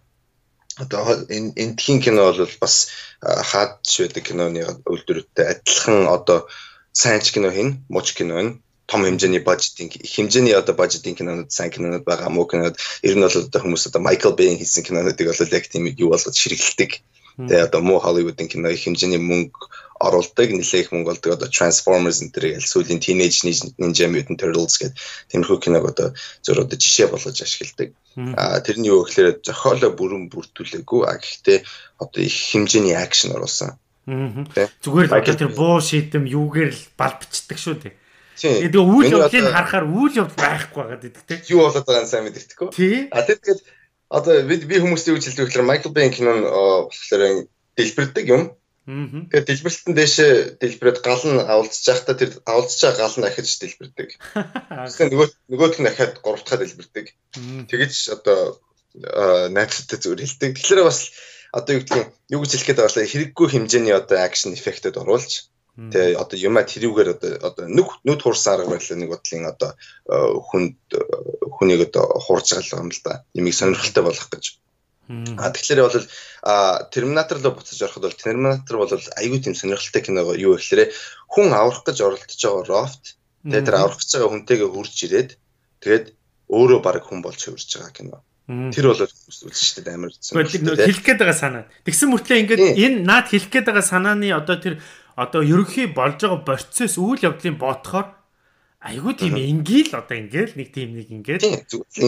[0.77, 2.75] одоо энэ энтхийн кино бол бас
[3.21, 6.47] хаад швэдэг киноны үйлдвэртэй адилхан одоо
[6.93, 8.51] сайн ч кино хийн, мууч кино хийн
[8.89, 13.37] том хэмжээний бажетын хэмжээний одоо бажетын кинонууд сайн кинонууд байгаа муу кинонууд ер нь бол
[13.37, 16.91] одоо хүмүүс одоо Майкл Бэйн хийсэн кинонуудыг бол яг тийм юу болгож ширгэлдэг.
[17.39, 22.35] Тэгээ одоо муу Холливуудын кино их хэмжээний мөнгө оруулдаг нэлээх мөнгө олдог одоо Transformers энэ
[22.35, 23.47] төр сүүлийн Teenage
[23.79, 24.99] Ninja Mutant Turtles гэдэг
[25.31, 26.11] тиймэрхүү киног одоо
[26.43, 27.95] зөв одоо жишээ болгож ашигладаг.
[28.35, 31.59] А тэрний юу гэхээр зохиолоо бүрэн бүртгүүлээгүй а гэхдээ
[32.03, 33.79] одоо их хэмжээний акшн оруулсан.
[34.83, 37.95] Зүгээр л тэр буу шийдэм юугээр л бал бичдэг шүү дээ.
[38.39, 41.43] Тэгээ үйл явдлыг харахаар үйл явдал байхгүй байгаа гэдэг те.
[41.51, 43.11] Юу болоод байгааг сайн мэддэхгүй.
[43.11, 43.59] А тэгээд
[44.09, 46.41] одоо би би хүмүүстэй үйл хэлдэг гэхээр Michael Bay кинон
[46.89, 47.45] болохоор
[47.77, 48.43] дэлбэрдэг юм.
[48.89, 54.09] Тэгээд дэлбэрэлтэн дээшээ дэлбэрээд гал нь авалцж байхдаа тэр авалцж байгаа гал нь ахиж дэлбэрдэг.
[54.17, 57.05] Тэгэхээр нөгөө нөгөөх нь ахаад гурав дахь дэлбэрдэг.
[57.69, 58.57] Тэгэж одоо
[59.53, 60.57] найзтай зүгээр хэлдэг.
[60.57, 61.13] Тэгэхээр бас
[61.53, 63.11] одоо юу гэдгийг юу гэж хэлэх гээд байгаа вэ?
[63.13, 68.59] Хэрэггүй хэмжээний одоо акшн эффектэд оруулж Тэгээ одоо юмаа тэрүүгээр одоо одоо нүг нүд хуурсан
[68.59, 69.71] арга барил нэг бодлын одоо
[70.51, 70.75] хүнд
[71.55, 73.23] хүнийг одоо хуурж байгаа юм л да.
[73.31, 74.59] Нэмийг сонирхолтой болгох гэж.
[75.39, 76.05] А тэгэхээр бол
[76.91, 80.91] Терминатор руу буцаж ороход бол Терминатор бол айгүй тийм сонирхолтой кино юу гэхээр
[81.31, 85.29] хүн аврах гэж оролдож байгаа рофт тэгээ тэр аврах гэж байгаа хүнтэйгээ хурж ирээд
[85.81, 86.05] тэгээд
[86.49, 88.21] өөрөө баг хүн болж хөвөрж байгаа кино.
[88.49, 90.33] Тэр бол үзэж штэ амар үзсэн.
[90.41, 91.63] Хэлэх гээд байгаа санаа.
[91.85, 94.81] Тэгсэн мөртлөө ингээд энэ наад хэлэх гээд байгаа санааны одоо тэр
[95.19, 98.07] одоо ерөнхий болж байгаа процесс үйл явдлын бодохоор
[98.79, 101.43] айгүй тийм ингээл одоо ингээл нэг тийм нэг ингээд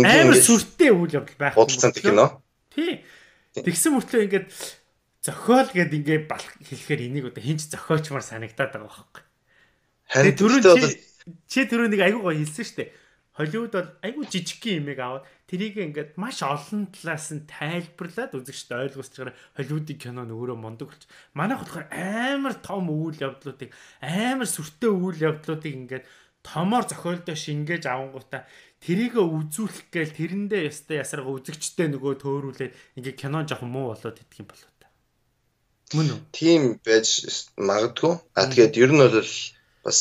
[0.08, 2.40] амар сүртэй үйл явдал байх юм байна.
[2.72, 3.04] Тий.
[3.52, 4.48] Тэгсэн мөртлөө ингээд
[5.20, 9.24] зохиол гэд ингээ бал хэлэхээр энийг одоо хинч зохиолчмаар санагдаад байгаа байхгүй.
[10.08, 10.60] Харин түрүү
[11.52, 12.90] чи түрүү нэг айгуу гоё хэлсэн шүү дээ.
[13.36, 19.12] Холливуд бол айгуу жижигхэн юмыг аваад тэрийг ингээд маш олон талаас нь тайлбарлаад үзэгчд ойлгуулж
[19.20, 21.04] байгаа Холливуудын кино нь өөрөө мундаг болч.
[21.36, 26.06] Манайх болохоор амар том үйл явдлуудыг амар сүртэй үйл явдлуудыг ингээд
[26.48, 28.48] томоор зохиолдоо шингээж авангуудаа
[28.80, 34.40] тэрийг үзүүлэх гээл тэрэндээ ястай ясарга үзэгчтэй нөгөө төөрүүлээд ингээ кино жоохон муу болоод идэх
[34.40, 34.88] юм болоо та.
[36.00, 36.20] Мөн үү?
[36.32, 37.28] тийм байж
[37.60, 38.14] магадгүй.
[38.40, 39.20] А тэгээд ер нь бол
[39.84, 40.00] бас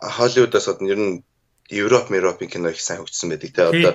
[0.00, 1.14] Холливуудаас одоо ер нь
[1.68, 3.52] Европ, Европын кино их сайн хөгжсөн байдаг.
[3.54, 3.94] Тэ одоо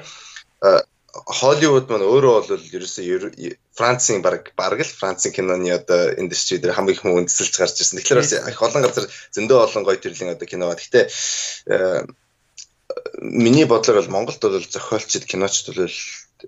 [1.15, 6.95] Холливуд маань өөрөө бол ерөөсөө Францын баг баг л Францын киноны одоо индастри дээр хамгийн
[6.95, 8.03] их хүн үндэслэж гарч ирсэн.
[8.03, 10.75] Тэгэхээр бас их олон газар зөндөө олон гоё төрлийн одоо кино ба.
[10.75, 11.07] Гэхдээ
[13.21, 15.95] миний бодлоор бол Монголд бол зохиолчд киночд бол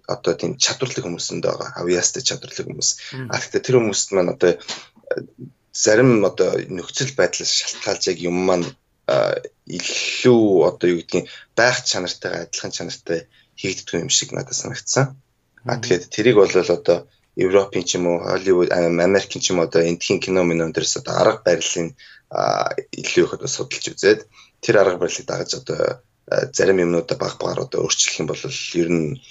[0.08, 1.72] одоо тийм чадварлаг хүмүүс энд байгаа.
[1.80, 2.90] Авьяастай чадварлаг хүмүүс.
[3.32, 4.60] А гэхдээ тэр хүмүүст маань одоо
[5.72, 8.68] зарим одоо нөхцөл байдлаас шалтгаалж яг юм маань
[9.08, 13.20] илүү одоо юу гэдгийг байх чанартайгаа адилхан чанартай
[13.58, 15.18] хийгддэг юм шиг надад санагдсан.
[15.66, 20.22] А тэгэхээр тэрийг бол одоо Европын ч юм уу, Холливуд, Америкийн ч юм одоо эндхийн
[20.24, 21.94] кино минь дээрс одоо арга барилын
[23.02, 24.20] илүү их одоо судалж үзээд
[24.64, 26.02] тэр арга барилыг дагаж одоо
[26.54, 29.22] зарим юмнуудаа баг багаар одоо өөрчлөх юм бол ер нь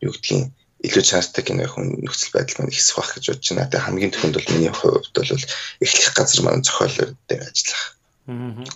[0.00, 0.54] юу гэдгийг
[0.86, 3.70] илүү чанартай кино хүн нөхцөл байдал маань ихсэх байх гэж бодож байна.
[3.72, 5.44] Тэгээ хамгийн түрүүнд бол миний хувьд бол
[5.84, 7.84] эхлэх газар маань зохиолоор дээр ажиллах.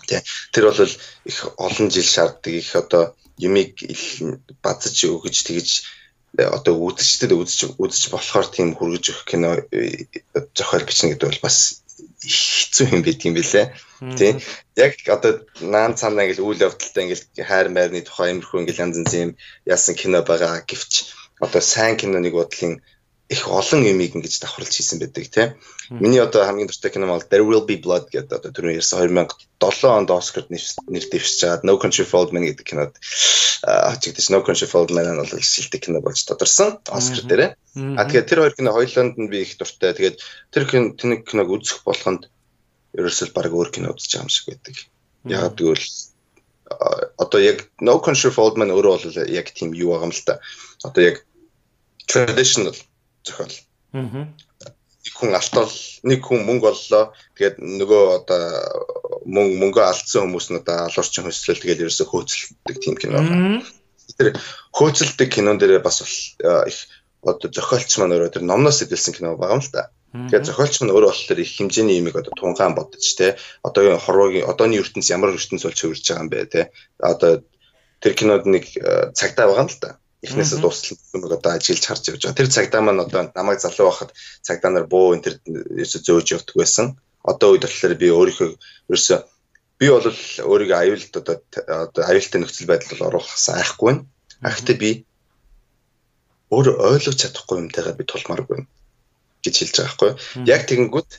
[0.09, 0.81] Тэ тэр бол
[1.29, 3.03] их олон жил шаарддаг их одоо
[3.47, 3.73] юмыг
[4.63, 5.69] базж өгөж тэгж
[6.37, 9.49] одоо үзэгчдэд үзэж үзэж болохоор тийм хүргэж өгөх кино
[10.55, 11.83] зохиол бичнэ гэдэг бол бас
[12.21, 13.63] хэцүү юм байдаг юм билэ.
[14.17, 14.31] Тий.
[14.77, 19.13] Яг одоо наан цаанаа ингээл үйл явдалтай ингээл хайр майрны тухай иймэрхүү ингээл янз янз
[19.13, 19.31] юм
[19.67, 22.79] яасан кино байгаа гэвч одоо сайн киноныг бодлын
[23.31, 25.47] их олон юмыг ингэж давхарлаж хийсэн байдаг тий.
[25.87, 29.87] Миний одоо хамгийн дуртай кино бол There Will Be Blood гэдэг одоо түрүүн ярьсан 2007
[29.87, 32.99] онд Оскарт нэр дэвшиж чаад No Country for Old Men гэдэг кинод
[33.63, 37.51] хачигдэж No Country for Old Men нь бол шилдэг кино болж тодорсон Оскар дээрээ.
[37.95, 39.95] А тэгээд тэр хоёр кино хоёуланд нь би их дуртай.
[39.95, 40.19] Тэгээд
[40.51, 42.27] тэр кино киног үзэх болгонд
[42.99, 44.75] ерөөсөл баг өөр кино үзэж байгаа юм шиг байдаг.
[45.23, 45.87] Яг тэгвэл
[47.15, 50.23] одоо яг No Country for Old Men өөрөө бол яг тийм юу байгаа юм л
[50.27, 50.43] та.
[50.83, 51.23] Одоо яг
[52.11, 52.75] traditional
[53.25, 53.55] зохиол.
[53.93, 54.27] Аа.
[55.01, 55.73] Нэг хүн алтал,
[56.05, 57.13] нэг хүн мөнгө оллоо.
[57.37, 58.43] Тэгээд нөгөө одоо
[59.25, 63.19] мөнгө мөнгө алдсан хүмүүс нь одоо алуурчин хөслөл тэгээд ерөөсө хөөцөлдөг тийм кино.
[64.17, 64.37] Тэр
[64.77, 66.77] хөөцөлдөг кинон дээр бас их
[67.25, 69.89] одоо зохиолч маань өөрөө тэр номноос эдэлсэн кино байгаа юм л та.
[70.11, 74.81] Тэгээд зохиолч нь өөрөө болохоор их хэмжээний имийг одоо тунгаан бодож те одоогийн хорвоогийн одооний
[74.81, 76.61] ертөнц ямар ертөнц болж хөвөрж байгаа юм бэ те
[76.99, 77.41] одоо
[78.03, 78.65] тэр кинод нэг
[79.15, 79.89] цагтаа байгаа юм л та
[80.21, 82.37] эхнээсээ дуустал юмыг одоо ажиллаж харж явж байгаа.
[82.37, 84.11] Тэр цагдаа маань одоо намайг залуу байхад
[84.45, 85.35] цагдаа нар буу энэ төр
[85.81, 86.85] ерөөсө зөөж явдаг байсан.
[87.25, 88.49] Одоо үед болохоор би өөрийнхөө
[88.89, 89.15] ерөөсө
[89.81, 90.05] би бол
[90.51, 91.35] өөрийгөө аюулт одоо
[91.85, 93.93] одоо аюултай нөхцөл байдалд оруулахсан айхгүй.
[94.45, 94.91] Ахтай би
[96.53, 98.59] өөр ойлгож чадахгүй юмтайгаа би тулмааргүй
[99.41, 100.11] гэж хэлж байгаа байхгүй.
[100.53, 101.09] Яг тэгэнгүүт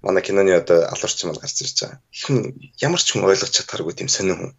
[0.00, 2.00] манай киноны одоо алуурч маань гарч ирж байгаа.
[2.24, 2.36] Хүн
[2.80, 4.52] ямар ч хүн ойлгож чадхааргүй тийм сонин хүн.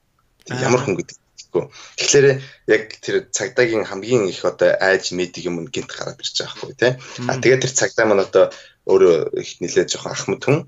[0.53, 1.63] Ямар хүн гэдэг гэхгүй.
[1.97, 2.27] Тэгэхээр
[2.67, 6.91] яг тэр цагдаагийн хамгийн их одоо айж мэдиг юм гинт гараад ирж байгаа байхгүй тий.
[7.31, 8.45] А тэгээд тэр цагдаа маань одоо
[8.91, 10.59] өөрөө их нилээд жоохон ахмад хүн.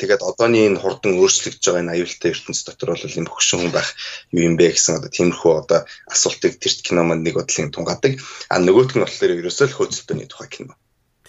[0.00, 3.88] Тэгээд одооний энэ хурдан өөрчлөгдөж байгаа энэ аюултай ертөнц дотор бол юм хөгшин хүн байх
[4.34, 8.12] юу юм бэ гэсэн одоо тиймэрхүү одоо асуултыг тэр кино манд нэг бодлын тунгадаг.
[8.50, 10.74] А нөгөөх нь болохоор ерөөсөө л хөөцөлтөний тухай кино.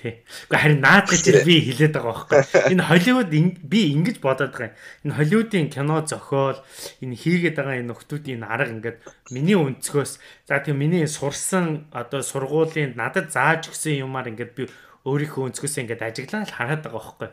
[0.07, 0.23] Тий.
[0.47, 2.71] Уу харин наад гэж би хэлээд байгаа байхгүй.
[2.71, 3.27] Энэ Холливуд
[3.67, 4.75] би ингэж бодоод байгаа юм.
[5.03, 6.59] Энэ Холливуудын кино зохиол,
[7.03, 8.97] энэ хийгээд байгаа энэ нөхдүүдийн арга ингээд
[9.35, 10.11] миний өнцгөөс
[10.47, 14.71] за тийм миний сурсан одоо сургуулийн надад зааж өгсөн юмар ингээд би
[15.03, 17.29] өөрийнхөө өнцгөөсөө ингээд ажиглаад хараад байгаа байхгүй.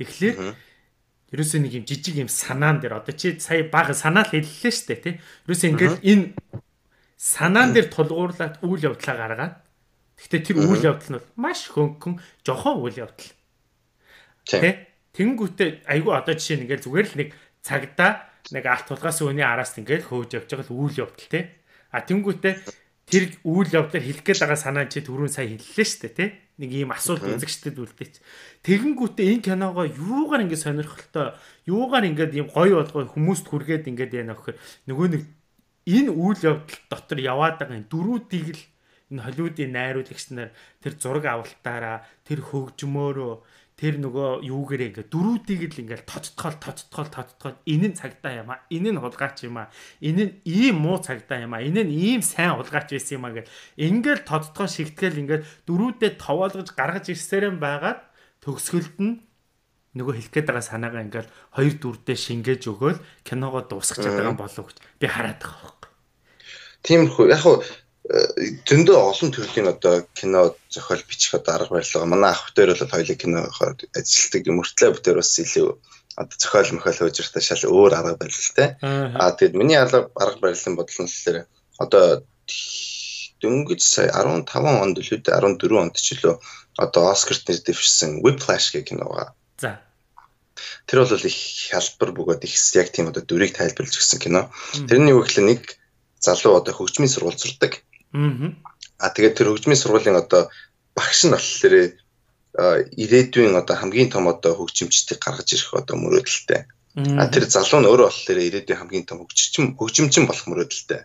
[0.00, 0.36] Тэгэхээр
[1.36, 4.88] ерөөсөө нэг юм жижиг юм санаан дээр одоо чи сая бага санаа л хэллээ шүү
[4.88, 5.14] дээ тий.
[5.44, 6.24] Ерөөсөө ингээд энэ
[7.20, 9.54] санаан дээр тулгуурлаад үйл явдлаа гаргаад
[10.20, 13.32] Гэхдээ тэр үйл явдал нь маш хөнгөн жохон үйл явдал.
[14.44, 14.92] Тэ?
[15.16, 17.28] Тэнгүүтээ айгүй одоо жишээ нь ингээл зүгээр л нэг
[17.64, 21.40] цагдаа нэг алт тулгаас өний араас ингээл хөөж явж байгаа л үйл явдал тэ.
[21.90, 22.54] А тэнгүүтээ
[23.10, 26.26] тэр үйл явдлаар хэлэх гээд байгаа санаа чи түрүүн сая хэллээ шүү дээ тэ.
[26.60, 28.14] Нэг ийм асуулт үзэгчдэд үлдээч.
[28.62, 31.32] Тэгэнгүүтээ энэ киногоо юугаар ингэ сонирхолтой,
[31.64, 34.60] юугаар ингээд ийм гоё болгоо хүмүүст хүргээд ингээд яана гэхээр
[34.92, 35.22] нөгөө нэг
[35.88, 38.62] энэ үйл явдал дотор яваад байгаа дөрүүдийг л
[39.10, 43.34] энэ Холливуудын найруулагч нар тэр зураг авалтаараа тэр хөгжмөөрөө
[43.80, 48.60] тэр нөгөө юугээрээ ингээ дөрүүдийг л ингээл тоцтгоол тоцтгоол тоцтгоол энэ нь цагдаа юм а
[48.68, 49.72] энэ нь хулгайч юм а
[50.04, 53.32] энэ нь ийм муу цагдаа юм а энэ нь ийм сайн хулгайч байсан юм а
[53.32, 53.48] гэл
[53.80, 58.04] ингээл тоцтгоо шигтгэл ингээл дөрүүдээ товоолгож гаргаж ирсээрэн байгаад
[58.44, 59.14] төгсгөлд нь
[59.96, 64.76] нөгөө хэлэх гээд байгаа санаагаа ингээл хоёр дүрдээ шингээж өгөөл киногоо дуусгах байгаа болов гэж
[65.00, 65.90] би хараад байгаа байхгүй.
[66.84, 67.26] Тиймэрхүү.
[67.32, 67.64] Яг хуу
[68.08, 72.08] зөндөө олон төрлийн одоо кино зохиол бичих одоо арга барил байгаа.
[72.08, 75.68] Манай ах бүтээр бол хоёулаа киногоор ажилладаг юм өртлөө бүтээр бас илүү
[76.16, 78.68] одоо зохиол мохиол хөөжөртэй шал өөр арга барилтай.
[78.80, 81.38] Аа тэгэд миний арга арга барилын бодол нь болохоор
[81.78, 82.04] одоо
[83.40, 86.40] дөнгөж сая 15 онд л үү 14 онд ч лөө
[86.80, 89.30] одоо Оскарт нэр дэвшсэн Whiplash гэх кино байгаа.
[89.60, 89.80] За.
[90.88, 94.48] Тэр бол их хялбар бөгөөд их яг тийм одоо дүрийг тайлбарлаж өгсөн кино.
[94.88, 95.76] Тэрний үг гэхэл нэг
[96.20, 97.80] залуу одоо хөгжмийн сургууль сурдаг.
[98.12, 100.50] Аа тэгээд тэр хөгжмийн сургуулийн одоо
[100.96, 101.74] багш нь болохоор
[103.02, 106.66] ирээдүйн одоо хамгийн том одоо хөгжимчдийг гаргаж ирэх одоо мөрөөдөлтэй.
[106.98, 111.00] А тэр залуу нь өөрөө болохоор ирээдүйн хамгийн том хөгжим хөгжимчин болох мөрөөдөлтэй.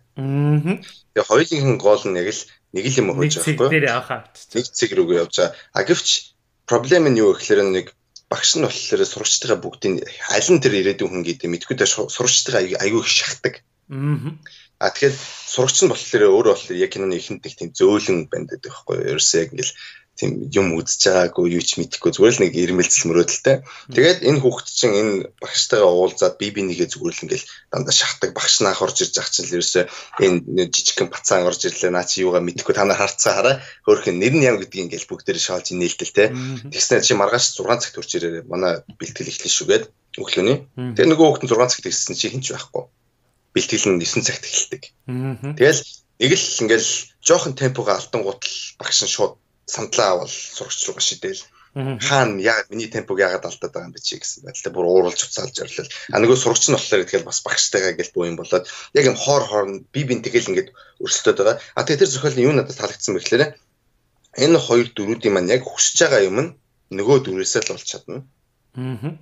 [1.13, 2.41] Тэгээ хоёулынх нь гол нь яг л
[2.73, 3.69] нэг л юм хөөж байгаа байхгүй.
[4.57, 5.53] Нэг цэг рүүгээ явж байгаа.
[5.77, 6.07] А гэвч
[6.65, 7.93] проблем нь юу гэхээр нэг
[8.33, 10.01] багш нь болохоор сурагчдаа бүгдийн
[10.33, 13.61] аль нь тэр ирээдүйн хүн гэдэг мэдгүй дээ сурагчдаа айгүй их шахдаг.
[14.79, 15.15] А тэгэхээр
[15.53, 19.09] сурагч нь болохоор өөрөө болохоор яг киноны ихэнд нэг тийм зөөлөн банд байдаг байхгүй юу?
[19.15, 19.73] Ерөөсөө яг ингээл
[20.15, 23.57] тийм юм үзэж байгаагүй юу ч мэдэхгүй зүгээр л нэг ирмэлцэл мөрөөдөлтэй.
[23.95, 28.55] Тэгээд энэ хүүхэд чинь энэ багштайгаа уулзаад би бинийгээ зүгээр л ингээл дандаа шахдаг багш
[28.63, 29.83] наах орж ирж ах чинь л ерөөсөө
[30.23, 34.33] энэ жижигхэн бацаан орж ирлээ наа чи юугаа мэдэхгүй та нар харцаа хараа хөөрхөн нэр
[34.39, 36.31] нь яам гэдгийг ингээл бүгдээр шаалж нээлтэл те.
[36.71, 39.83] Тэгснээр чи маргааш 6 цагт урж ирээрээ манай бэлтгэл эхлэн шүгээд
[40.15, 40.57] өглөөний.
[40.95, 42.87] Тэгээ нөгөө хүүхэд нь 6 цагт ирсэн чи хинч байхгүй
[43.55, 44.83] бэлтгэл нь 9 цагт эхэлдэг.
[45.55, 45.81] Тэгэл
[46.19, 46.89] нэг л ингээл
[47.23, 51.41] жоохон темпогоо алдангууд л багш нь шууд сандлаа авал сурагч руу шидэл.
[51.75, 55.55] Хаана яа миний темпог яагаад алдаад байгаа юм бэ чи гэсэн байдлаа бүр ууралж уцаалж
[55.59, 55.89] орлол.
[56.11, 59.43] А нөгөө сурагч нь болохоор тэгэл бас багштайгаа гэл буу юм болоод яг юм хоор
[59.43, 60.69] хоорн би бин тэгэл ингээд
[61.03, 61.59] өрсөлдөд байгаа.
[61.75, 63.43] А тэгээ тэр зохиолын юу надад таалагдсан бэ гэхээр
[64.39, 66.55] энэ хоёр дөрүүдийн маань яг хүсэж байгаа юм нь
[66.95, 68.23] нөгөө дөрөөсөө л болж чадна.
[68.79, 69.19] Аа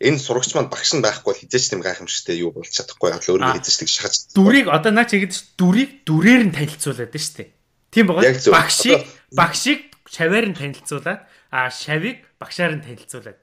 [0.00, 3.36] энэ сурагч маань багш нь байхгүй бол хизээч тийм гайхамшигтай юу болж чадахгүй яг л
[3.36, 4.14] өөрөө хизээч тэг шахаж.
[4.32, 7.52] Дүрийг одоо наач ингэж дүрийг дүрээр нь танилцуулаад нь штэ.
[7.92, 8.32] Тийм байгаа.
[8.54, 9.04] Багшийг
[9.36, 13.40] багшийг шаваар нь танилцуулаад а шавийг багшаар нь танилцуулаад.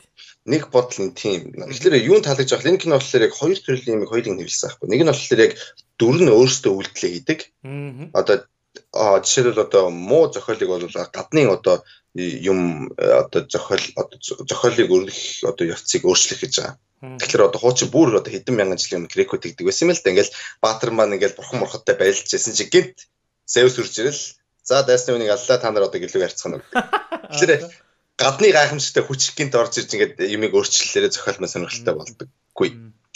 [0.47, 1.53] Нэг бодол нь тийм.
[1.53, 4.87] Тэгэхээр юун таалагдж байгаа энэ кино болохоор яг хоёр төрлийн юм хоёрыг нэвлсэн байхгүй.
[4.89, 5.53] Нэг нь болохоор яг
[5.99, 7.39] дүр нь өөрөөсөө үйлдэлээ хийдэг.
[8.15, 8.35] Одоо
[8.93, 11.83] жишээлбэл одоо муу зохиолыг бол гадны одоо
[12.17, 16.75] юм одоо зохиол одоо зохиолыг өргөх одоо явцыг өөрчлөх гэж байгаа.
[16.97, 20.09] Тэгэхээр одоо хуучин бүр одоо хэдэн мянган жилийн өмнө грекүүд тэгдэг байсан юм л да.
[20.09, 23.05] Ингээл Баатар маань ингээл бурхан морхоттой байлж байсан чи гинт
[23.45, 24.23] Зевс үрж ирэл
[24.65, 26.57] за дайсны үнийг аллаа та нар одоо гэлүүг харьцах нь.
[27.37, 27.63] Тэгэхээр
[28.17, 32.69] гадны гайхамшигтай хүч гинт орж ирж ингээд юмыг өөрчлөлөөрөө зохиол маань сонирхолтой болдоггүй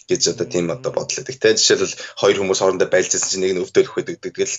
[0.08, 1.26] гэж одоо тийм одоо бодлоо.
[1.26, 4.22] Тэгтээ жишээлбэл хоёр хүмүүс хоорондоо байлжсэн чинь нэг нь өвдөлөх байдаг.
[4.22, 4.56] Тэгэл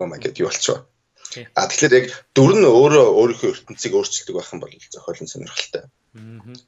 [0.00, 0.84] oh my god юу болчихоо
[1.54, 2.06] А тэгэхээр яг
[2.36, 5.84] дүр нь өөрөө өөрийнхөө ертөнцийг өөрчилдөг байх юм бол зохиолын сонирхолтой.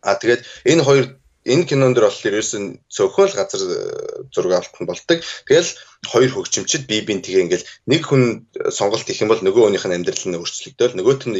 [0.02, 1.04] А тэгээд энэ хоёр
[1.48, 5.24] энэ кинонд дэр болохоор ерөөсөн цөөхөл газар э, зураг авалт нь бол ตก.
[5.48, 5.70] Тэгэл
[6.12, 9.96] хоёр хөгжимчд бие биен тэгээ ингээл нэг хүн сонголт их юм бол нөгөө хүнийх нь
[9.96, 11.38] амьдрал нь өөрчлөгдөөл нөгөөт нь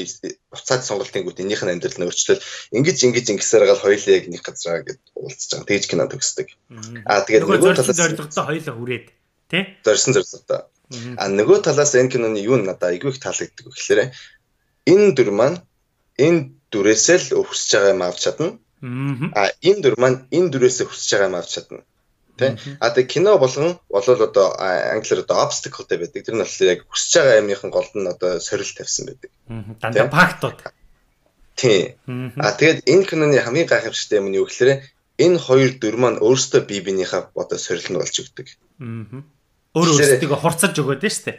[0.49, 2.41] буцаад сонголтын гүт энийх нь амьдрал нь өөрчлөл
[2.73, 5.69] ингэж ингэж ингэсээр гал хоёулаа яг нэг газараа гэд уулзж байгаа.
[5.69, 6.49] Тэгж кино төгсдөг.
[7.05, 9.07] А тэгээд нөгөө талаас зорилготой хоёулаа хүрээд
[9.53, 9.63] тий?
[9.85, 10.61] Зорьсон зорилготой.
[10.91, 14.01] А нөгөө талаас энэ киноны юу надад айгүй их таалагддаг вэ гэхээр
[14.89, 15.61] энэ дүр маань
[16.17, 16.41] энэ
[16.73, 18.49] дүрээсээ л өсөж байгаа юм авч чадна.
[19.37, 21.85] А энэ дүр маань энэ дүрээсээ өсөж байгаа юм авч чадна.
[22.41, 22.57] Тэ?
[22.81, 26.25] А тэг кино болгон болол одоо англиар одоо obstacle-тэй байдаг.
[26.25, 29.31] Тэр нь болохоор яг өсөж байгаа юмныхан голд нь одоо сорил тавьсан байдаг.
[29.83, 30.59] Дандаа пактууд.
[31.53, 32.01] Тий.
[32.41, 34.89] А тэгээд энэ киноны хамгийн гайхамшигтай юм нь юу гэхээр
[35.21, 38.47] энэ хоёр дүр маань өөрсдөө бие биенийхээ одоо сорил нь болж өгдөг.
[38.81, 39.37] Аа
[39.77, 41.33] Өөр өөрсдөө хурцаж өгөөд нь штэ.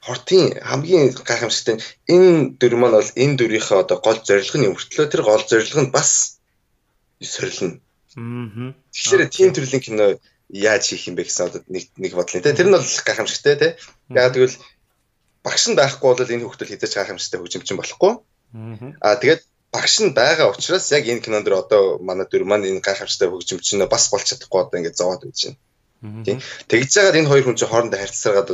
[0.00, 1.76] Хортын хамгийн гайхамшигтай
[2.08, 5.92] энэ дүр маань бол энэ дүрийнхээ одоо гол зорилго нь өртлөө тэр гол зорилго нь
[5.92, 6.40] бас
[7.20, 7.76] сорилно.
[8.16, 8.72] Аа.
[8.96, 10.06] Тэгэхээр тийм төрлийн кино
[10.48, 12.56] яаж хийх юм бэ гэсэн одоо нэг нэг бодлоо те.
[12.56, 13.68] Тэр нь бол гайхамшигтай те.
[14.08, 14.56] Яг тэгвэл
[15.44, 18.12] багш нь байхгүй бол энэ хөлтөл хязгаарч гайхамшигтай хөгжимчин болохгүй.
[19.04, 23.28] Аа тэгээд багш нь байгаа учраас яг энэ кинонд одоо манай дүр маань энэ гайхамшигтай
[23.28, 25.60] хөгжимчин бас болж чадахгүй одоо ингэ зовоод байж байна.
[26.00, 26.40] Тийм.
[26.64, 28.48] Тэгж жагаад энэ хоёр хүн чинь хоорондоо харьцсараад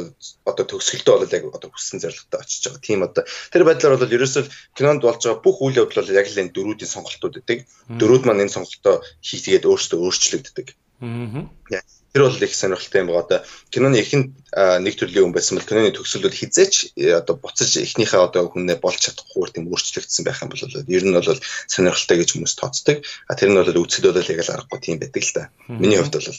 [0.51, 2.83] одоо төгсгөлдөө бол яг одоо хүссэн зорилготой очиж байгаа.
[2.83, 3.23] Тийм одоо
[3.55, 6.91] тэр байдлаар бол ерөөсөө кинонд болж байгаа бүх үйл явдал бол яг л энэ дөрүүдийн
[6.91, 7.59] сонголтууд өгдөг.
[8.03, 10.69] Дөрүүд маань энэ сонголтоо хийгээд өөрсдөө өөрчлөгддөг.
[11.01, 13.25] Тэр бол их сонирхолтой юм байгаа.
[13.29, 13.39] Одоо
[13.69, 18.49] киноны ихэнд нэг төрлийн хүн байсан бол киноны төгсгөлүүд хизээч э, одоо буцаж эхнийхээ одоо
[18.49, 23.05] хүнээ болж чадахгүй тийм өөрчлөгдсөн байх юм бол ер нь бол сонирхолтой гэж хүмүүс тооцдог.
[23.29, 25.53] А тэр нь бол үцэд бол яг л аргагүй тийм байдаг л та.
[25.69, 26.33] Миний хувьд бол.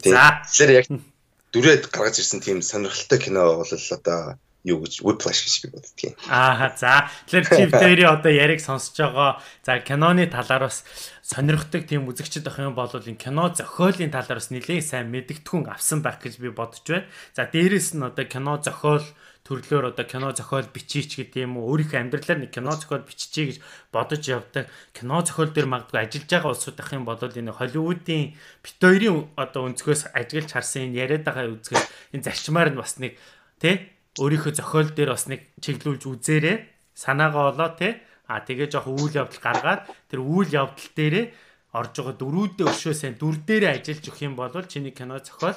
[0.00, 0.40] За.
[0.48, 0.86] Тэгэхээр яг
[1.52, 6.14] дүрээд гаргаж ирсэн тийм сонирхолтой кино бол одоо юу гэж whiplash гэж би боддгийн.
[6.28, 7.08] Аа за.
[7.28, 9.40] Тэгэхээр чи тэрийн одоо яриг сонсож байгаа.
[9.64, 10.84] За киноны талаар бас
[11.28, 16.00] сонирхдаг тийм үзэгчд ах юм бол энэ кино зохиолын талаар бас нэлээд сайн мэдгэтгүн авсан
[16.00, 17.04] байх гэж би бодож байна.
[17.36, 19.04] За дээрэс нь одоо кино зохиол
[19.44, 23.56] төрлөөр одоо кино зохиол бичиж гэдэг юм уу өөрийнхөө амьдралаар нэг кино зохиол биччихье гэж
[23.92, 24.72] бодож явдаг.
[24.96, 28.32] Кино зохиол дээр магадгүй ажиллаж байгаа улсууд ах юм бол энэ Холливуудын
[28.64, 33.20] бит хоёрын одоо өнцгөөс ажиглаж харсан энэ яриад байгаа үзгээс энэ зарчмаар нь бас нэг
[33.60, 36.56] тий өөрийнхөө зохиол дээр бас нэг чиглүүлж үзээрэй.
[36.96, 38.00] Санаагаа болоо те.
[38.28, 41.26] А тэгээ жоох үйл явдал гаргаад тэр үйл явдал дээрээ
[41.72, 45.56] орж байгаа дөрүүдээ өшөө сайн дүр дээрээ ажиллаж өгөх юм бол чиний кино зохиол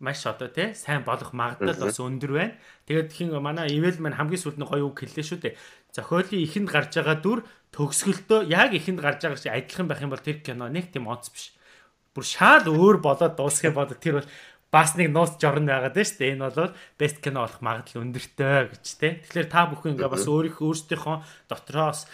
[0.00, 2.56] маш одоо тий сайн болох магадлал бас өндөр байна.
[2.88, 5.54] Тэгээд хин манай ивэл маань хамгийн сүүлд нь гоё үг хэллээ шүү дээ.
[5.92, 7.44] Зохиолын ихэнд гарч байгаа дүр
[7.76, 11.28] төгсгөлтөө яг ихэнд гарч байгаа шиг адилхан байх юм бол тэр кино нэг тийм онц
[11.28, 11.52] биш.
[12.16, 14.28] Бүр шал өөр болоод дуусах юм бол тэр бол
[14.70, 16.34] бас нэг нууц жорн байгаад байна шүү дээ.
[16.38, 19.08] Энэ бол best кино болох магадлал өндөртэй гэж те.
[19.26, 21.16] Тэгэхээр та бүхэн ингээ бас өөрийнхөө өөрсдийнхөө
[21.50, 22.06] дотроос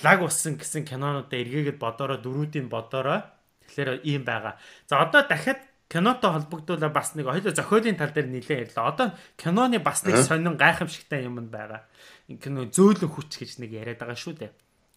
[0.00, 3.28] лаг болсон гэсэн кинонуудаа эргээгээд бодороо дөрүүдийн бодороо.
[3.68, 4.56] Тэгэхээр ийм байгаа.
[4.88, 8.94] За одоо дахиад кинотой холбогдуулаад бас нэг хоёул зохиолын тал дээр нэлээд ярьлаа.
[8.94, 11.84] Одоо киноны бас нэг сонин гайхамшигтай юм байгаа.
[12.30, 14.52] Кино зөөлөн хүч гэж нэг яриад байгаа шүү дээ.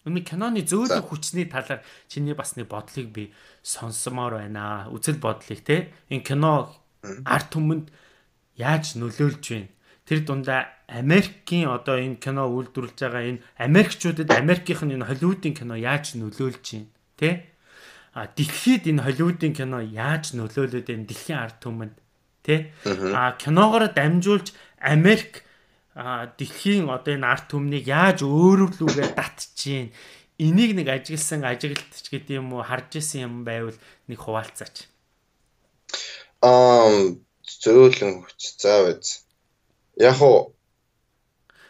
[0.06, 1.82] Өмнө киноны зөөлөн хүчний талаар
[2.12, 3.32] чиний бас нэг бодлыг би
[3.64, 4.92] сонсомоор байна.
[4.92, 5.96] Үзэл бодлыг те.
[6.12, 6.70] Энэ кино
[7.04, 7.92] арт түмэнд
[8.56, 9.70] яаж нөлөөлж байна?
[10.08, 15.76] Тэр дундаа Америкийн одоо энэ кино үйлдвэрлэж байгаа энэ Америкчуудад Америкийнх нь энэ Холливуудын кино
[15.76, 16.92] яаж нөлөөлж байна?
[17.20, 17.30] Тэ?
[18.16, 21.08] А дэлхийд энэ Холливуудын кино яаж нөлөөлөд байна?
[21.08, 21.96] Дэлхийн арт түмэнд
[22.44, 22.72] тэ?
[23.16, 25.44] А киногоор дамжуулж Америк
[25.96, 29.94] дэлхийн одоо энэ арт түмнийг яаж өөрөвлүүгээ татчихээн
[30.42, 33.78] энийг нэг ажигласан ажиглалтч гэдэг юм уу харж исэн юм байвал
[34.10, 34.90] нэг хуваалцаач.
[36.44, 37.16] Аа
[37.64, 38.60] зөөлөн хүч.
[38.60, 39.24] За биз.
[39.96, 40.54] Яг уу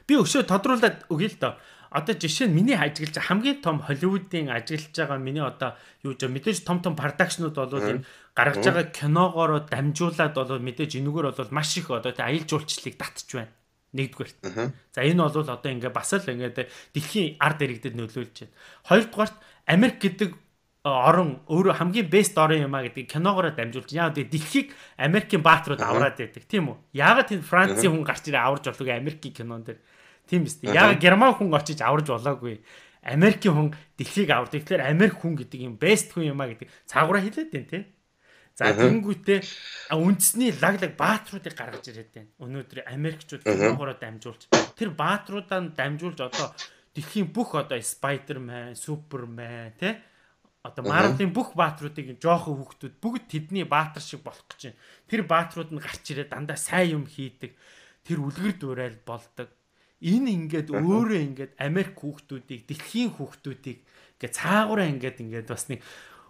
[0.07, 1.53] би өшөө тодруулаад өгье л доо.
[1.93, 6.65] Одоо жишээ нь миний ажиглаж хамгийн том Холливуудын ажиглаж байгаа миний одоо юу гэж мэдээж
[6.65, 8.03] том том продакшнууд бол энэ
[8.33, 13.53] гаргаж байгаа киногоор дамжуулаад бол мэдээж энүүгээр бол маш их одоо аялал жуулчлалыг татж байна.
[13.93, 14.37] Нэгдүгээрт.
[14.89, 16.65] За энэ бол одоо ингээ бас л ингээ
[16.97, 18.57] дэлхийн ард иргэдэд нөлөөлж байна.
[18.89, 19.37] Хоёрдугаарт
[19.69, 20.29] Америк гэдэг
[20.83, 24.67] орон өөрөө хамгийн бест орон юм а гэдэг киногоор дамжуулж яагаад гэвэл дэлхийг
[24.99, 26.43] Америкийн бааtruуд авраад байдаг.
[26.43, 26.77] Тийм үү?
[26.91, 29.79] Яагаад энэ Францын хүн гарч ирээ аварж болов Америкийн кинон дээр?
[30.27, 30.75] Тийм биз дээ.
[30.75, 32.59] Яагаад герман хүн очиж аварж болоогүй?
[32.99, 37.23] Америкийн хүн дэлхийг авардаг тэгэхээр Америк хүн гэдэг юм бест хүн юм а гэдэг цаагаараа
[37.23, 37.85] хэлээд байна тийм
[38.53, 39.39] За тэнгүүтээ
[39.97, 42.29] үндэсний лаглаг баатруудыг гаргаж ирээд байна.
[42.37, 44.45] Өнөөдөр Америкчууд киногоор дамжуулж
[44.77, 46.53] тэр баатруудаа дамжуулж одоо
[46.93, 49.97] дэлхийн бүх одоо Spider-Man, Superman тий
[50.63, 54.79] одоо Марвелын бүх баатруудыг жоохон хүүхдүүд бүгд тэдний баатар шиг болох гэж байна.
[55.11, 57.51] Тэр баатрууд нь гарч ирээ дандаа сайн юм хийдэг.
[58.07, 59.51] Тэр үлгэр дуурайл болдог.
[59.99, 65.83] Энэ ингээд өөрөө ингээд Америк хүүхдүүдийг, дэлхийн хүүхдүүдийг ингээд цаагаараа ингээд ингээд бас нэг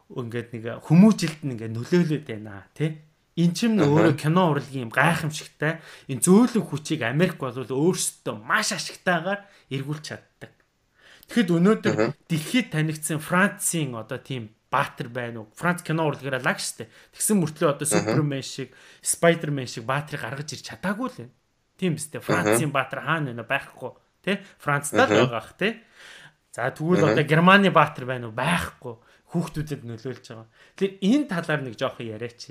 [0.09, 3.01] ингээд нэг хүмүүжилт нь ингээд нөлөөлөд байна тий.
[3.33, 9.41] Эн чим өөрөө кино урлагийн юм гайхамшигтай энэ зөөлөн хүчийг Америк бол өөрсдөө маш ашигтайгаар
[9.73, 10.52] эргүүлж чаддаг.
[11.29, 11.95] Тэгэхэд өнөөдөр
[12.27, 15.53] дэлхийд танигдсан Францын одоо тийм баатар байна уу?
[15.53, 16.89] Франц кино урлагаараа лаг штэ.
[17.13, 18.73] Тэгсэн мөртлөө одоо Супермен шиг,
[19.05, 21.33] Спайдермен шиг баатрыг гаргаж ирч чадаагүй л байна.
[21.77, 22.25] Тийм биз дээ.
[22.25, 23.91] Францын баатар хаана байна байхгүй.
[24.25, 24.41] Тэ?
[24.57, 25.83] Францдаа л байгаа ах тэ.
[26.53, 28.37] За тэгвэл одоо Германы баатар байна уу?
[28.37, 28.97] Байхгүй.
[29.33, 30.49] Хүүхдүүдэд нөлөөлж байгаа.
[30.77, 32.41] Тэгэхээр энэ талаар нэг жоохон яриач.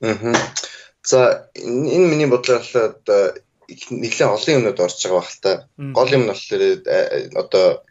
[0.00, 0.32] Аа.
[1.04, 3.32] За энэ миний бодлоор одоо
[3.68, 5.52] нэлээд олон юмнууд орж байгаа бах та.
[5.76, 7.86] Гол юм нь болохоор э, одоо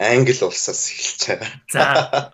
[0.00, 1.50] англи улсаас эхэлж байгаа.
[1.68, 1.84] За.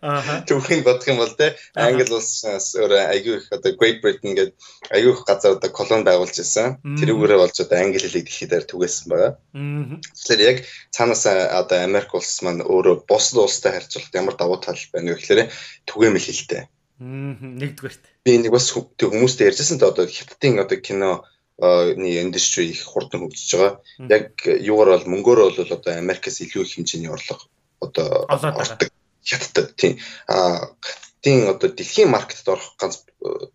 [0.49, 4.55] Түүхийг бодох юм бол те англи улсаас өөр айгүй их одоо Great Britain гэдэг
[4.95, 6.79] айгүй их газар одоо колон байгуулж ирсэн.
[6.85, 9.33] Тэрүүгээрээ болж одоо англи хэлийг дэлхийдээр түгээсэн байгаа.
[9.51, 10.59] Тэгэхээр яг
[10.95, 15.51] цаанаас одоо Америк улс маань өөрөө бусад улстай харьцуулахад ямар давуу тал байна вэ гэхээр
[15.91, 16.70] түгээмэл хэлтэй.
[17.03, 18.03] Нэгдүгээрт.
[18.22, 21.27] Би нэг бас хүмүүстэй ярьжсэн те одоо хятадын одоо кино
[21.59, 23.81] индастри их хурдан хөгжиж байгаа.
[24.11, 27.49] Яг юугаар бол мөнгөөр бол одоо Америкаас илүү их хэмжээний орлого
[27.81, 28.91] одоо ордог
[29.25, 29.99] хятад тийм.
[30.29, 33.05] А хятадын одоо дэлхийн маркетд орох ганц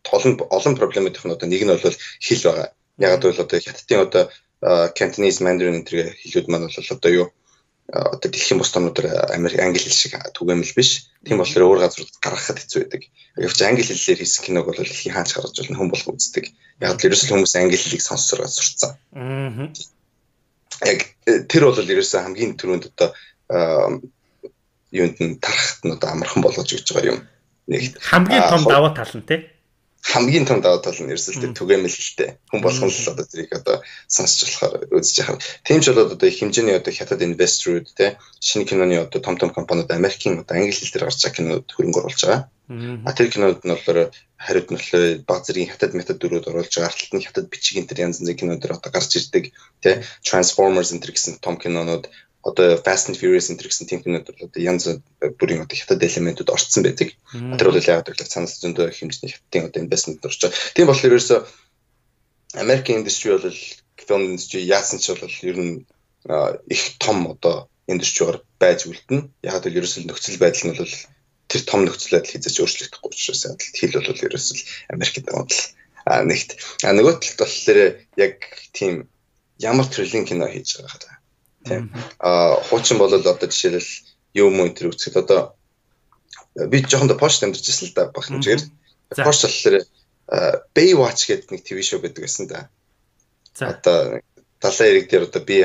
[0.04, 2.68] толон олон проблемуудын нь одоо нэг нь бол хэл байгаа.
[2.98, 4.24] Яг бол одоо хятадын одоо
[4.98, 7.28] Cantonese Mandarin гэх хэлүүд маань бол одоо юу
[7.92, 11.12] одоо дэлхийн бус томнуудаар Америк англи хэл шиг түгээмэл биш.
[11.28, 13.04] Тийм болохоор өөр газрууд гаргахад хэцүү байдаг.
[13.36, 16.46] Гэвч англи хэлээр хийсэн киног бол дэлхийн хаач гаргаж болно хүн болох үздэг.
[16.80, 18.96] Яг л ерөөсөл хүмүүс англи хэлийг сонсороо сурцсан.
[19.12, 19.68] Аа.
[20.88, 23.10] Яг э, тэр бол ерөөсөө хамгийн түрүүнд одоо
[24.92, 27.22] юунд нь тарахт нь одоо амархан болгож өгч байгаа юм.
[27.68, 29.52] Нэг хамгийн том даваа тал нь тий
[30.02, 32.32] хамгийн том даваа тал нь ерөөсөлтөө түгээмэл л дээ.
[32.50, 35.38] Хүн болгон л одоо тэрийг одоо сонсч болохоор үзэж яхав.
[35.62, 39.54] Тийм ч болоод одоо их хэмжээний одоо хятад инвесторууд те шинэ киноны одоо том том
[39.54, 42.42] компаниуд Америкийн одоо англи хэл дээр гарч байгаа кинод хөрөнгө оруулж байгаа.
[43.06, 44.10] А тэр кинод нь болохоор
[44.42, 46.90] хариуд нь болохоор баг зэргийн хятад метод дөрүүд оруулж байгаа.
[46.90, 49.54] Арталт нь хятад бичиг энэ төр янз янзын кинодэр одоо гарч ирдэг
[49.86, 52.10] те Transformers энэ төр гэсэн том кинонууд
[52.44, 54.90] одоо Fast and Furious энэ гэсэн кинод бол одоо янз
[55.38, 57.14] бүрийн одоо хятад элементүүд орцсон байдаг.
[57.32, 60.58] Тэр бол яг одоо цаанаас зөндөө хэмжээний хятадын одоо инвестмент орж байгаа.
[60.74, 61.40] Тийм болохоор ерөөсөө
[62.64, 63.58] American industry бол
[64.02, 65.86] film industry яасан ч бол ер нь
[66.74, 69.30] их том одоо индустригаар байж үлдэнэ.
[69.46, 70.94] Яг л ерөөсөө нөхцөл байдал нь бол
[71.46, 73.46] тэр том нөхцөл байдал хийж өөрчлөгдөхгүй учраас
[73.78, 74.58] хэл бол ерөөсөө
[74.90, 76.58] Америкт байгаа нэгт.
[76.82, 77.80] А нөгөө талд болохоор
[78.18, 78.36] яг
[78.74, 79.06] тийм
[79.62, 81.21] ямар төрлийн кино хийж байгаа
[81.66, 81.94] Тийм.
[82.20, 83.92] Аа хуучин бол одоо жишээлбэл
[84.34, 85.54] юм энэ төр үсгэд одоо
[86.56, 88.62] би жоохон пост амьдарч ирсэн л да баг хэмжээр.
[89.24, 89.86] Пост болохоор
[90.76, 92.70] Baywatch гэдэг нэг ТV шоу байдаг гэсэн да.
[93.54, 93.76] За.
[93.76, 94.24] Одоо
[94.62, 95.58] далайн ирэг дээр одоо би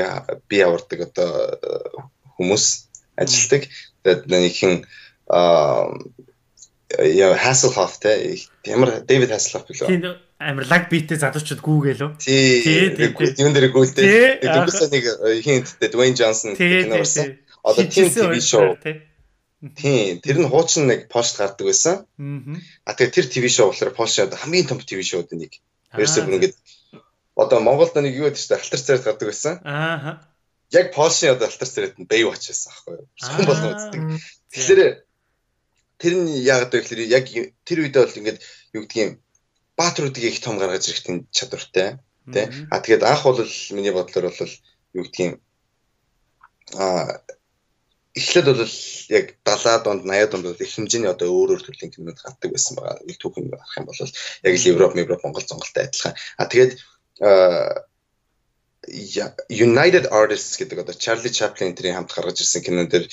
[0.49, 1.29] би авардаг одоо
[2.37, 2.65] хүмүүс
[3.15, 3.71] ажилтдаг.
[4.03, 4.73] Тэгээд нэгэн
[5.31, 5.95] аа
[6.93, 10.19] яа Hasselhoff те ямар David Hasselhoff билүү?
[10.37, 12.11] Амар лаг битээ залуучууд гүүгээл үү?
[12.21, 12.93] Тий.
[13.41, 14.45] Юун дээр гүйлтэй.
[14.45, 15.05] Дөнгөсөө нэг
[15.41, 17.41] хинттэй Dwayne Johnson кино орсон.
[17.65, 18.77] Одоо тийм ТV шоу.
[18.77, 20.21] Тийм.
[20.21, 22.05] Тэр нь хуучин нэг пост гардаг байсан.
[22.85, 25.57] Аа тэгээ тэр ТV шоу болохоор Польшид хамгийн том ТV шоуд нэг.
[25.97, 26.55] Ерөөсөө бүр ингээд
[27.33, 29.57] одоо Монголд нэг юу гэдэг чинь алтар царайд гардаг байсан.
[29.65, 30.21] Аа.
[30.69, 33.09] Яг Польшийн одоо алтар царайд нь Baywatch байсан аахгүй юу?
[33.17, 34.01] Сон болгон үздэг.
[34.53, 34.81] Тэгэхээр
[35.97, 37.25] тэр нь яг одоо ихлээр яг
[37.65, 38.39] тэр үед бол ингээд
[38.77, 39.17] юу гэдгийг
[39.77, 41.99] баатруудыг их том гаргаж ирэхтэн чадвартай
[42.33, 42.45] тий.
[42.71, 43.39] А тэгээд анх бол
[43.71, 44.53] миний бодлоор бол
[44.93, 45.39] юу гэдгийг
[46.75, 47.21] а
[48.17, 48.73] эхлээд бол
[49.13, 52.73] яг 70-аад онд 80-аад онд бол их хэмжээний одоо өөр өөр төрлийн кинод гардаг байсан
[52.75, 53.05] байгаа.
[53.05, 56.15] Нэг түүхэн гарах юм бол яг л Европ, Европ, Монгол зонголтой адилхан.
[56.41, 56.71] А тэгээд
[59.51, 63.05] United Artists гэдэг одоо Charlie Chaplin тэрийн хамт гаргаж ирсэн кинон дээр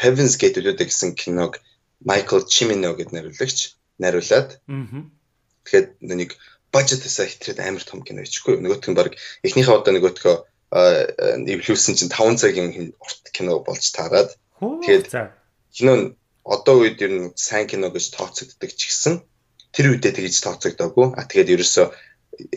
[0.00, 1.60] Heaven's Gate үлээдэг гэсэн киног
[2.00, 4.60] Michael Cimino гэдэг найруулагч найруулад.
[5.66, 6.30] Аа Тэгэхээр нэг
[6.70, 8.62] бажетасаа хитрээд амар том кино ичихгүй.
[8.62, 10.36] Нөгөөх нь баг эхнийхээ одоо нөгөөдхөө
[11.50, 14.30] эволюшн чинь 5 цагийн урт кино болж таарад.
[14.62, 15.10] Тэгээд
[15.74, 16.06] кино нь
[16.46, 19.14] одоо үед ер нь сайн кино гэж тооцогддог ч гэсэн
[19.74, 21.18] тэр үедээ тэгж тооцогдоогүй.
[21.18, 21.86] А тэгээд ерөөсөө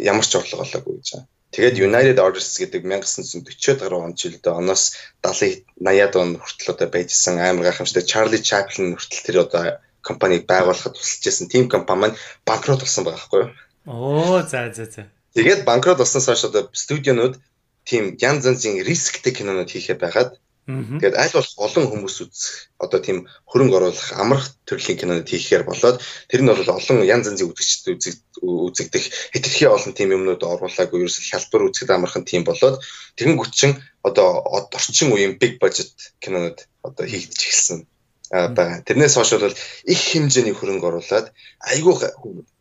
[0.05, 1.27] ямар ч орлого олоогүй гэж байна.
[1.49, 4.93] Тэгээд United Artists гэдэг 1940-од гаруй он жилдээ оноос
[5.25, 10.93] 70 80-ад он хүртэл одоо байжсан амар гайхамшигтай Charlie Chaplin хүртэл тэр одоо компаниг байгуулахад
[10.97, 13.51] тусалж байсан team компани маань банкрот болсон байгаа байхгүй юу?
[13.85, 15.01] Оо за за за.
[15.35, 17.35] Тэгээд банкрот болсноос хойш одоо студионууд
[17.89, 20.31] тийм янз янзын рисктэй кинонууд хийхээ байгаад
[20.69, 23.17] Тэгээд аль болох олон хүмүүс үзэх одоо тийм
[23.49, 25.97] хөрөнгө оруулах амрах төрлийн кинонод хийхээр болоод
[26.29, 27.89] тэр нь бол олон янз янзын үзэгчд
[28.37, 32.85] үзэгдэх хэтэрхий олон тийм юмнууд оруулаагүй ерөөсөл хялбар үзэхэд амархан тийм болоод
[33.17, 34.45] тэгэн гүчин одоо
[34.77, 35.89] орчин үеийн big budget
[36.21, 37.89] кинонод одоо хийгдэж эхэлсэн
[38.29, 38.85] байгаа.
[38.85, 39.57] Тэрнээс хойш бол
[39.93, 41.27] их хэмжээний хөрөнгө оруулаад
[41.65, 41.95] айгүй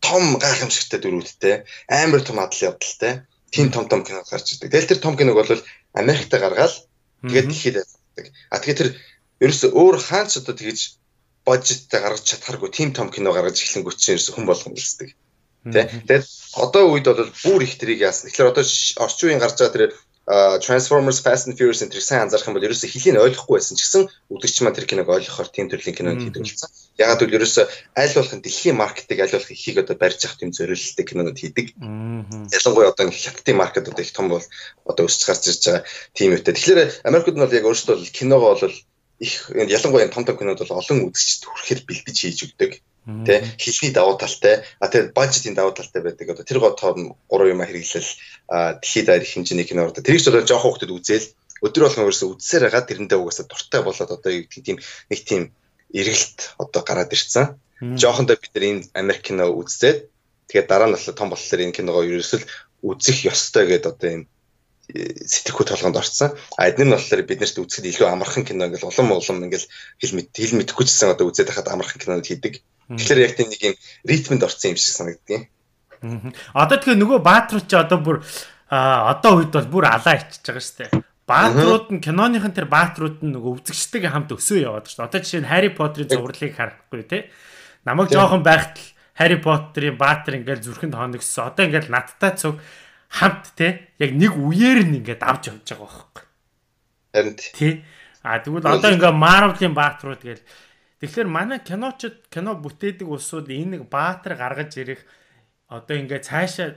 [0.01, 1.55] том гайхамшигтай дөрүүдтэй
[1.93, 4.73] амар том адал явдалтай тийм том том кино гарч ирдэг.
[4.73, 5.51] Тэгэл тэр том киног бол
[5.93, 6.75] Америкт гаргаад
[7.25, 8.27] тэгээд дэлхийд явдаг.
[8.51, 8.91] А тэгээд тэр
[9.45, 10.79] ерөөсө өөр хаач одоо тэгэж
[11.45, 15.13] бажеттай гаргаж чадхааргүй тийм том кино гаргаж эхлэнгүүт чинь ерөөсө хүн болгоно гэсэн.
[15.69, 15.89] Тэ.
[16.09, 18.29] Тэгээд одоо үед бол бүр их тэрийг яасан.
[18.29, 18.65] Тэгэхээр одоо
[19.05, 19.93] орчин үеийн гарч байгаа тэр
[20.61, 24.03] Transformers Fast and Furious энэ сайн анзаарах юм бол ерөөсөө хэлийг ойлгохгүй байсан ч гэсэн
[24.29, 26.69] үдгч маань тэр киног ойлгохоор тийм төрлийн кинод хийдэг болсон.
[27.01, 27.65] Ягаад гэвэл ерөөсөө
[27.97, 31.67] аль болох дэлхийн маркетыг аль болох ихийг одоо барьж авах тийм зориулалттай кинонод хийдэг.
[31.81, 34.45] Ялангуяа одоо хятадын маркет одоо их том бол
[34.85, 36.57] одоо өсч гарч ирж байгаа тийм үедээ.
[36.61, 38.77] Тэгэхээр Америкт нь бол яг өөрсдөө киногоо бол
[39.25, 44.21] их ялангуяа том том кинод бол олон үзэгчд хүрэхээр бэлдэж хийж өгдөг Тэ хэлний давуу
[44.21, 46.29] талтай а тэгээд бажетийн давуу талтай байдаг.
[46.29, 48.11] Одоо тэр готоор гурван юм хэрэглэл
[48.85, 50.05] дэлхийд авир хэмжээний кино ордог.
[50.05, 51.33] Тэрийг ч одоо жоох хүүхдэд үзээл
[51.65, 54.79] өдөр болгон ерөөсө үзсээр байгаа тэрэндээ угаасаа дуртай болоод одоо юу гэдэг тийм
[55.09, 55.43] нэг тийм
[55.97, 57.57] эргэлт одоо гараад ирцэн.
[57.81, 60.05] Жоохондоо бид нар энэ Америк кино үзээд
[60.53, 62.45] тэгээд дараа нь бол том болохоор энэ киногоо ерөөсөл
[62.85, 64.23] үзэх ёстой гэдэг одоо юм
[64.89, 66.37] сэтгэхүй толгонд орцсон.
[66.57, 69.69] А эдгээр нь болохоор биднэрт үзэхэд илүү амархан кино ингээл улам улам ингээл
[70.01, 72.65] хэл мэд хэл мэдэхгүй ч гэсэн одоо үзээд хахад амархан кинонод хийдэг.
[72.89, 73.77] Тэгэхээр яг тийм нэг юм
[74.09, 75.43] ритмэнд орсон юм шиг санагддаг.
[76.57, 78.17] Одоо тэгэхээр нөгөө Баатруу чи одоо бүр
[78.73, 81.09] одоо үед бол бүр алаа ичиж байгаа шүү дээ.
[81.29, 85.09] баатрууд нь киноныхын тэр баатрууд нь нөгөө үзэгчтэйгээ хамт өсөө яваад шүү дээ.
[85.13, 87.23] Одоо жишээ нь Harry Potter-ийн зурлыг харахгүй тий.
[87.85, 88.89] Намайг жоохон байхад л
[89.21, 91.53] Harry Potter-ийн баатар ингээл зүрхэнд хоногссон.
[91.53, 92.57] Одоо ингээл надтай цуг
[93.13, 96.25] хамт тий яг нэг үеэр нь ингээд авч явж байгаа байхгүй.
[97.13, 97.73] Харин тий.
[98.25, 100.45] А тэгвэл одоо ингээ Marvel-ийн баатрууд гээл
[100.99, 105.07] Тэгэхээр манай киночд кино бүтээдэг улсууд энэ баатар гаргаж ирэх
[105.71, 106.75] одоо ингээ цаашаа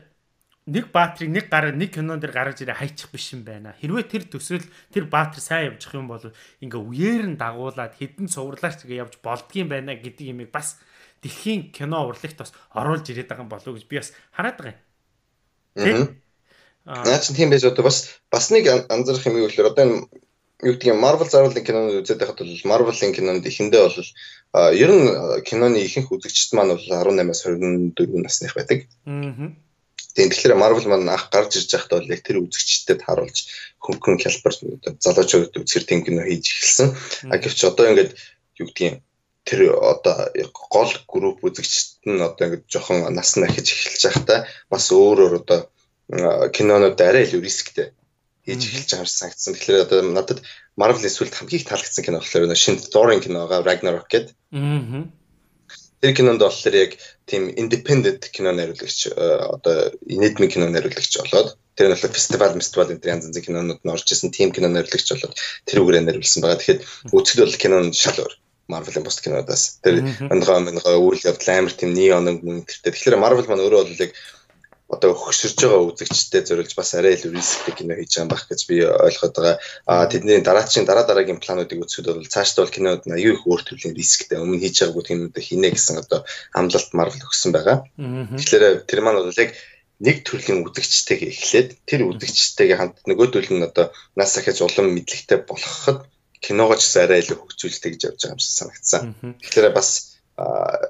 [0.70, 3.74] нэг баатрийг нэг гараа нэг кинон дээр гаргаж ирээ хайчих биш юм байна.
[3.82, 6.22] Хэрвээ тэр төсөөл тэр баатар сайн явчих юм бол
[6.62, 10.78] ингээ үеэр нь дагуулад хідэн цувралаач тэгээ явж болдгийм байна гэдэг юмыг бас
[11.26, 14.78] дэлхийн кино урлагт бас оруулж ирээд байгаа юм болов уу гэж би бас хараад байгаа
[15.82, 16.22] юм.
[16.86, 19.98] Аа чинь тийм байж одоо бас бас нэг анзаарах юм юу гэхээр одоо энэ
[20.68, 23.98] юу гэдэг юм Marvel зарлалын кинонууд үзээд байхад бол Marvel-ын кинонд ихэндээ бол
[24.84, 25.06] ер нь
[25.48, 28.86] киноны ихэнх үзэгчд маань бол 18-аас 24 насных байдаг.
[29.06, 29.56] Аа
[30.16, 33.38] Тийм тэгэхээр Marvel маань анх гарч ирж байхдаа бол яг тэр үзэгчдэд харуулж
[33.80, 34.54] хөнгөн хялбар
[35.00, 36.90] залуучууд үзэхэр тийм кино хийж эхэлсэн.
[37.32, 38.12] А гэвч одоо ингээд
[38.60, 39.00] юу гэдгийг
[39.48, 44.86] тэр одоо гол групп үзэгчд нь одоо ингээд жоохон нас нь ахиж эхэлж байхдаа бас
[44.92, 45.60] өөрөөр одоо
[46.56, 47.88] кинонууд арай илүү рисктэй
[48.46, 49.54] хийж эхэлж байгаа юм санагдсан.
[49.54, 50.40] Тэгэхээр одоо надад
[50.80, 54.36] Marvel-ийн сүлд хамгийн их таалагдсан кино болохоор шинэ Thor-ын киноога Ragnarok гэдэг.
[54.54, 55.10] Аа
[56.02, 56.92] Тэр кинонд болохоор яг
[57.30, 62.90] тийм independent кино найруулагч э, одоо нийтмийн кино найруулагч болоод тэр нь болохоор фестивал, фестивал
[62.90, 65.38] энэ янз янзын кинонууд нь орж исэн тийм кино найруулагч болоод
[65.70, 66.58] тэр үгээрээ найруулсан байгаа.
[66.58, 66.82] Тэгэхээр
[67.14, 68.34] үзэхэд бол кино нь шал өөр.
[68.66, 69.78] Marvel-ын бус кинодаас.
[69.86, 70.02] Тэр
[70.34, 72.98] онгоо онгоо үйл явдал амар тийм неон мөн тэртэй.
[72.98, 74.12] Тэгэхээр Marvel маань өөрөө бол яг
[74.92, 78.76] одоо хөксөрж байгаа үзэгчтэй зориулж бас арай илүү рисктэй кино хийж байгаа байх гэж би
[78.84, 79.58] ойлгоод байгаа.
[79.88, 83.96] А тэдний дараачийн дараа дараагийн плануудыг үзэхэд бол цаашдаа бол кинод аюу их өөр төрлийн
[83.96, 87.88] рисктэй өмнө хийж байгаагүй кинодыг хийнэ гэсэн одоо амлалт марвел өгсөн байгаа.
[88.36, 89.56] Тэгэхээр тэр маань бол яг
[90.04, 95.40] нэг төрлийн үзэгчтэйгээ эхлээд тэр үзэгчтэйгээ хамт нөгөө төрөл нь одоо нас ахиж улам мэдлэгтэй
[95.48, 96.04] болгоход
[96.44, 99.02] киногоо ч гэсэн арай илүү хөгжүүлдэг гэж явж байгаа юм шиг санагдсан.
[99.40, 100.20] Тэгэхээр бас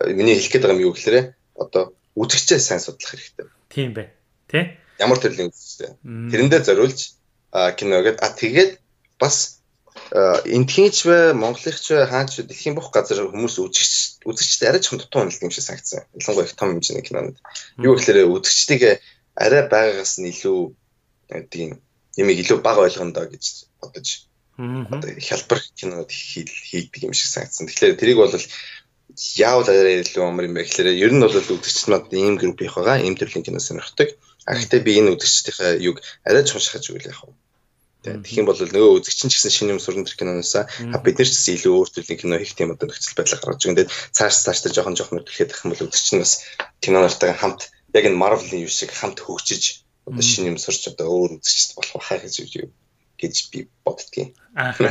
[0.10, 1.84] миний хэлэх гээд байгаа юм юу гэхээр одоо
[2.16, 4.12] үзэгчээ сайн судлах хэрэгтэй Тийм бай.
[4.52, 4.78] Тэ?
[5.00, 5.96] Ямар төрлийн үзэстэй.
[6.04, 7.16] Тэрэндээ зориулж
[7.52, 8.72] киногээд а тэгээд
[9.18, 9.64] бас
[10.46, 15.48] энтхийч бай, монголынч бай, хаач дэлхийн бүх газар хүмүүс үзэгч үзэгчтэй арай ч дутуу үнэлдэг
[15.48, 16.04] юм шиг санагдсан.
[16.20, 17.38] Ялангуяа их том хэмжээний кинонд.
[17.80, 19.02] Юу гэхээр үзэгчдийг
[19.36, 20.60] арай байгаагаас нь илүү
[21.48, 21.80] тийм
[22.18, 23.44] нэмийг илүү бага ойлгондоо гэж
[23.80, 24.08] бодож
[24.60, 27.68] одоо хялбар кинод хийдэг юм шиг санагдсан.
[27.68, 28.36] Тэгэхээр тэрийг бол
[29.38, 32.76] яавал арай илүү амар юм бэ гэхээр ер нь бол үзэгчд мад ийм групп их
[32.76, 34.10] байгаа, ийм төрлийн кино сонирхдаг.
[34.48, 35.98] А гэхдээ би энэ үзэгчдийнхээ юг
[36.28, 37.34] арай ч уншихаж үйл яах вэ?
[38.02, 40.54] Тэгэх юм бол нөгөө үзэгч нь ч гэсэн шинэ юм сурна тэр киноноос
[41.06, 43.78] бид нар ч гэсэн илүү өөр төрлийн кино хийх тийм одоо нөхцөл байдал гаргаж байгаа.
[43.78, 46.34] Тэгээд цааш цаашдаа жоохон жоохон хөдөлгөхэд ах юм бол үзэгч нь бас
[46.82, 47.62] кинонортойгоо хамт
[47.94, 51.94] яг энэ Marvel-ийн юу шиг хамт хөгжиж одоо шинэ юм сурч одоо өөр үзэгчд болох
[52.02, 52.34] байхаа гэж
[53.22, 54.34] гэж би боддгийн.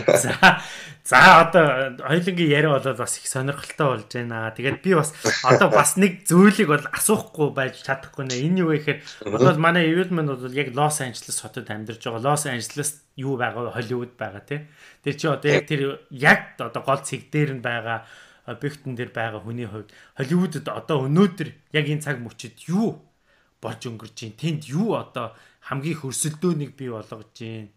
[0.06, 0.62] За.
[1.04, 4.54] За одоо хоёулангийн яриа болоод бас их сонирхолтой болж байна.
[4.54, 5.10] Тэгээд би бас
[5.42, 8.46] одоо бас нэг зүйлийг бол асуухгүй байж чадахгүй нэ.
[8.46, 8.98] Энэ юу вэ гэхээр
[9.34, 12.30] одоо манай Evilman бол яг Лос Анжелес хотод амьдарч байгаа.
[12.30, 13.74] Лос Анжелес юу байгаа вэ?
[13.74, 14.70] Холливуд байгаа тий.
[15.02, 18.06] Тэр чи одоо яг тэр яг одоо гол цэг дээр нь байгаа
[18.46, 23.02] объектн дээр байгаа хүний хувьд Холливудд одоо өнөөдөр яг энэ цаг мөчид юу
[23.60, 25.36] болж өнгөрч чинь тэнд юу одоо
[25.68, 27.70] хамгийн хөрсөлдөөнийг бий болгож чинь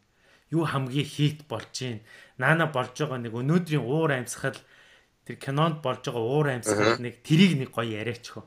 [0.54, 2.00] юу хамгийн хит болж гин
[2.38, 4.60] наана болж байгаа нэг өнөөдрийн уур амьсгал
[5.26, 8.46] тэр кинонд болж байгаа уур амьсгал нэг тэрийг нэг гоё яриач хөө.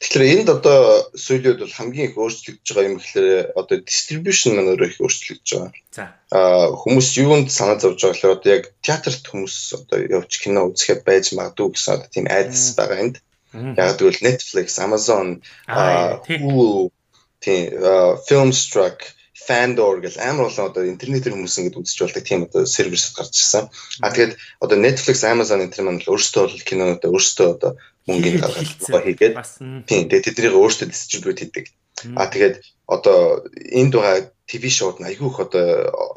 [0.00, 4.88] Тэгэхээр энд одоо сүйлүүд бол хамгийн их өөрчлөгдөж байгаа юм гэхээр одоо distribution маань өөрөө
[4.92, 5.72] их өөрчлөгдөж байгаа.
[5.96, 6.04] За.
[6.36, 11.00] Аа хүмүүс юунд санаа зовж байгаа гэхээр одоо яг театрт хүмүүс одоо явж кино үзэхэд
[11.08, 13.16] байж магадгүй гэсэн одоо тийм айдас байгаа энд.
[13.54, 16.90] Яг тэгвэл Netflix, Amazon, Hulu,
[17.40, 17.70] тийм
[18.26, 18.98] Filmstruck
[19.34, 23.66] Fandor гэл амар олон одоо интернетээр хүмүүс ингэж үзэж болдог тийм одоо сервисд гарч ирсэн.
[23.98, 27.72] А тэгээд одоо Netflix, Amazon энэ төр маань л өөрсдөө бол кинонуудаа өөрсдөө одоо
[28.06, 29.34] мөнгөний гаргаад хийгээд
[29.90, 31.66] тийм тэгээд тэднийг өөрсдөө дистрибьют хийдэг.
[32.14, 32.56] А тэгээд
[32.86, 33.42] одоо
[33.74, 35.66] энд байгаа ТV шоуд нь айгүй их одоо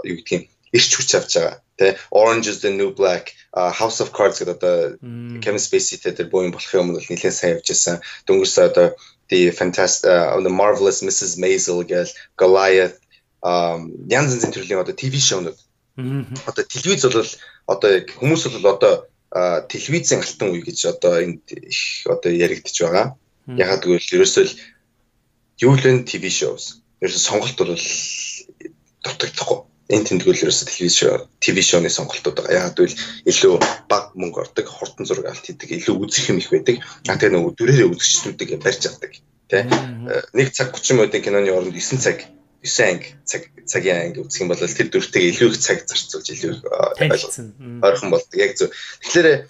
[0.05, 1.57] юу гэдгийг ирч хүч авч байгаа.
[1.79, 4.75] Тэ Orange is the New Black, uh, House of Cards гэдэг одоо
[5.41, 7.97] Kevin Spacey тэр буян болохын өмнө бол нэлээд сайн явж байсан.
[8.27, 8.87] Дөнгөрсө одоо
[9.29, 11.37] the fantastic uh, the marvelous Mrs.
[11.41, 12.97] Maisel гэл Goliath
[13.43, 15.59] янз янзын төрлийн одоо ТV шоунууд.
[16.45, 17.25] Одоо телевиз бол
[17.67, 18.93] одоо яг хүмүүс бол одоо
[19.67, 23.17] телевизийн алтан үе гэж одоо энд их одоо яригдчих байгаа.
[23.47, 24.53] Ягаад гэвэл ерөөсөө л
[25.61, 26.81] юу л вэ ТV shows.
[27.01, 27.75] Ерөөсөө сонголт бол
[29.05, 29.59] дутагдахгүй.
[29.87, 32.59] Энэ тэмдгүүл ерөөсөө телевиз шоу, ТV шоуны сонголтууд байгаа.
[32.59, 32.99] Ягаад гэвэл
[33.31, 33.53] илүү
[33.87, 36.83] баг мөнгө ордог, хурдан зураг авалт хийдэг, илүү үзэх юм их байдаг.
[37.07, 39.15] А тэгээ нөгөө дүрээрээ үзэгчдүүдийг барьж авдаг.
[39.47, 39.63] Тэ?
[40.35, 42.19] Нэг цаг 30 минутын киноны оронд 9 цаг
[42.63, 46.53] 9 анги цаг цагийн анги үзэх юм бол тэр дүртэйг илүү их цаг зарцуулж илүү
[47.85, 48.35] ойрхон болдог.
[48.35, 48.73] Яг зөв.
[49.03, 49.47] Тэгэхээр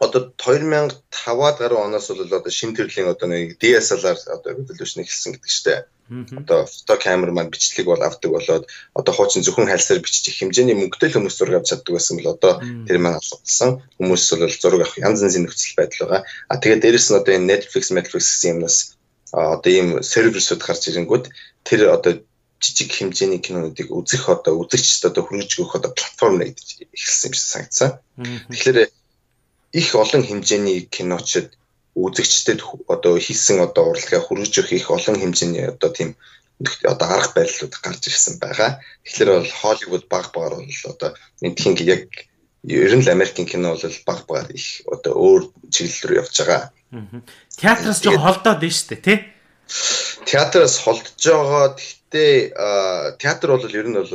[0.00, 5.50] одоо 2005-аад гаруй оноос бол одоо шин төрлийн одоо нэг DSLR одоо resolution эхэлсэн гэдэг
[5.50, 5.78] чтэй.
[6.08, 8.64] Одоо фото камер маань бичлэг бол авдаг болоод
[8.94, 12.32] одоо хуучин зөвхөн хайлсаар бичиж их хэмжээний мөнгөтэй л хүмүүс зураг авч чаддаг байсан бол
[12.34, 12.52] одоо
[12.88, 13.70] тэр маань алгасан.
[14.00, 16.22] Хүмүүс бол зураг авах янз янзын нөхцөл байдал байгаа.
[16.48, 18.97] А тэгээд дээрэс нь одоо энэ Netflix, Netflix гэсэн юмнаас
[19.32, 21.24] одоо ийм сервисүүд гарч ирэнгүүт
[21.64, 22.12] тэр одоо
[22.60, 27.46] жижиг хэмжээний кинонуудыг үзэх одоо үзэгчд одоо хүргэж өгөх одоо платформ нэгдэж эхэлсэн юм шиг
[27.52, 27.90] санагдсан.
[28.50, 28.78] Тэгэхээр
[29.80, 31.54] их олон хэмжээний киночд
[31.94, 32.60] үзэгчдэд
[32.90, 36.10] одоо хийсэн одоо урлагаа хүргэж өгөх их олон хэмжээний одоо тийм
[36.82, 38.82] одоо арга барилууд гарч ирсэн байгаа.
[39.06, 41.10] Тэгэхээр бол Холливуд баг багаар бол одоо
[41.46, 42.10] энтхийн яг
[42.66, 46.62] ер нь л Америкийн кино бол баг багаар их одоо өөр чиглэл рүү явж байгаа.
[47.58, 49.18] Театраас жоо холдоод байна шүү дээ, тий?
[50.24, 51.76] Театраас холдож байгаа.
[51.76, 52.32] Гэхдээ
[53.20, 54.08] театр бол ер нь бол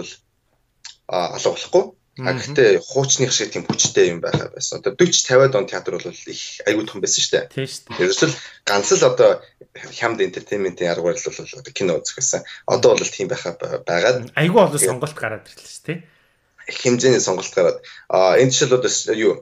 [1.08, 1.86] алга болохгүй
[2.22, 4.86] А гэхдээ хуучных шиг тийм хүчтэй юм байхаа байсан.
[4.86, 7.46] Одоо 40 50-аад он театр бол их айгүй том байсан шүү дээ.
[7.50, 8.02] Тийм шүү дээ.
[8.06, 8.34] Ерөөсөл
[8.70, 9.42] ганц л одоо
[9.74, 12.46] хямд entertainment-ийн арга барил бол одоо кино үзэх байсан.
[12.70, 16.00] Одоо бол тийм байхаа байгаад айгүй олон сонголт гараад ирлээ шүү дээ.
[16.70, 17.78] Хэмжээний сонголт гараад
[18.14, 19.34] а энэ жишээл одоо юу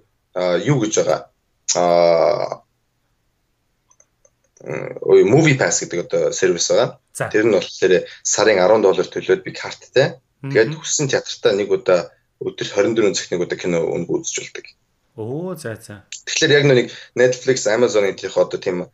[0.63, 1.27] юу гэж байгаа.
[1.75, 2.63] А
[5.01, 6.99] ой movie pass гэдэг одоо сервис байгаа.
[7.33, 10.21] Тэр нь болохоор сарын 10 доллар төлөөд би карттай.
[10.41, 14.65] Тэгээд хүссэн театртаа нэг удаа өдөр 24 цагт нэг удаа кино үзэж болдог.
[15.17, 16.05] Оо за за.
[16.25, 16.85] Тэгэхээр яг нэг
[17.17, 18.89] Netflix, Amazon-ийн тийх одоо тийм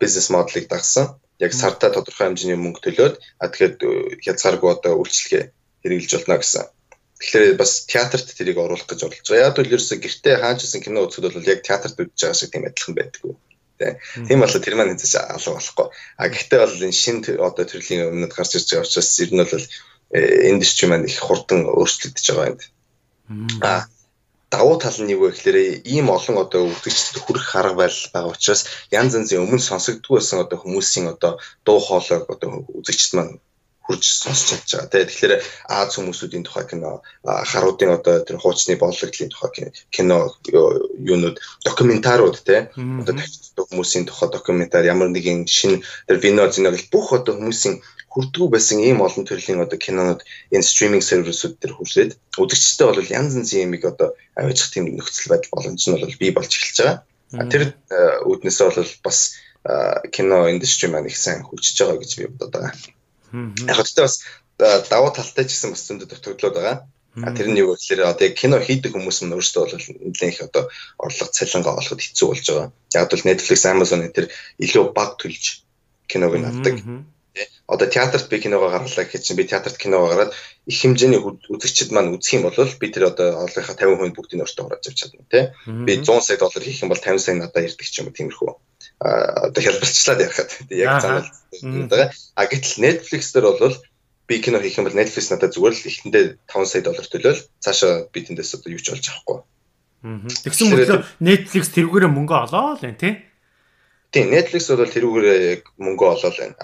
[0.00, 1.16] бизнес моделыг дагсан.
[1.38, 3.90] Яг сартаа тодорхой хэмжээний мөнгө төлөөд а тэгэхээр э,
[4.24, 5.44] хязгааргүй одоо үйлчлэгээ
[5.84, 6.64] хэрэгжилж болно гэсэн.
[7.20, 9.52] Тэгэхээр бас театрт тэрийг оруулах гэж оролж байгаа.
[9.52, 12.96] Яг л ерөөсө гэртээ хаанчсан кино үзэхэд бол яг театрт үзэж байгаа шиг тийм адилхан
[13.78, 14.26] байдаггүй.
[14.28, 15.86] Тийм болоо тэр маань хэзээ алга болохгүй.
[16.20, 17.16] А гэхдээ бол энэ шин
[17.48, 19.66] одоо төрлийн өмнөд гарч ирж байгаа учраас ер нь бол
[20.50, 22.58] индастри маань их хурдан өөрчлөгдөж байгаа юм.
[23.62, 23.86] А
[24.50, 28.62] давуу тал нь юу вэ гэхээр ийм олон одоо үзэгчдэд хүрэх арга барил байгаа учраас
[28.94, 31.32] янз янзын өмнө сонсогдгүй байсан одоо хүмүүсийн одоо
[31.66, 33.34] дуу хоолойг одоо үзэгчд маань
[33.86, 35.06] хурж сонсч чадж байгаа.
[35.06, 35.34] Тэгэхээр
[35.70, 40.16] Аз хүмүүсүүдийн тухай кино, харуудын одоо тэр хуучны боллогдлын тухай кино
[40.50, 47.14] юунууд докюментарууд те одоо тавьчихдаг хүмүүсийн тухай докюментар ямар нэгэн шин тэр вино зинаг бүх
[47.14, 47.82] одоо хүмүүсийн
[48.16, 50.24] хүрдгүү байсан ийм олон төрлийн одоо кинонууд
[50.54, 52.10] энэ стриминг сервисүүд дээр хүрээд
[52.40, 54.08] үзэгчтэй бол янз янзын юмыг одоо
[54.40, 57.50] аваачих тийм нөхцөл байдал боломж нь бол бий болж эхэлж байгаа.
[57.52, 57.62] Тэр
[58.24, 59.18] үүднээсээ бол бас
[60.16, 62.72] кино индастри маань их сайн хөгжиж байгаа гэж би бодод байгаа.
[63.32, 64.16] Яг гэхдээ бас
[64.58, 66.76] э, давуу талтай ч гэсэн бас зөндө дутагдлууд байгаа.
[67.16, 70.40] А тэр нь юу гэхээр одоо яг кино хийдэг хүмүүс нь өөрсдөө бол нэлээд их
[70.44, 70.68] одоо
[71.00, 72.68] орлого цалингаа олоход хэцүү болж байгаа.
[72.92, 74.26] Яг бол Netflix, Amazon энэ төр
[74.60, 75.64] илүү баг төлж
[76.04, 76.76] киног нь авдаг
[77.66, 80.32] одоо театрт би киногоо гарлаа гэхэд чинь би театрт киногоо гараад
[80.66, 81.20] их хэмжээний
[81.50, 85.26] үзэгчд маань үзэх юм бол би тэр одоо орлогынхаа 50% бүгдийг өөртөө хурааж авч чадна
[85.26, 85.44] тий.
[85.66, 88.50] Би 100 сая доллар хийх юм бол 50 сая надад ирдэг ч юм уу тиймэрхүү.
[88.54, 88.56] А
[89.00, 91.28] одоо хэлбэрчлаад ярихад яг занал
[91.90, 92.10] байгаа.
[92.34, 93.76] А гэтэл Netflix дээр бол
[94.28, 98.08] би кино хийх юм бол Netflix надад зүгээр л эхэндээ 5 сая доллар төлөөл цаашаа
[98.08, 99.38] би тэндээс одоо юу ч олж авахгүй.
[100.48, 103.14] Тэгсэн мөрөөр Netflix тэрүүгээрээ мөнгө олоо л байна тий.
[104.14, 106.56] Тийм Netflix бол тэрүүгээр мөнгө олоод байна.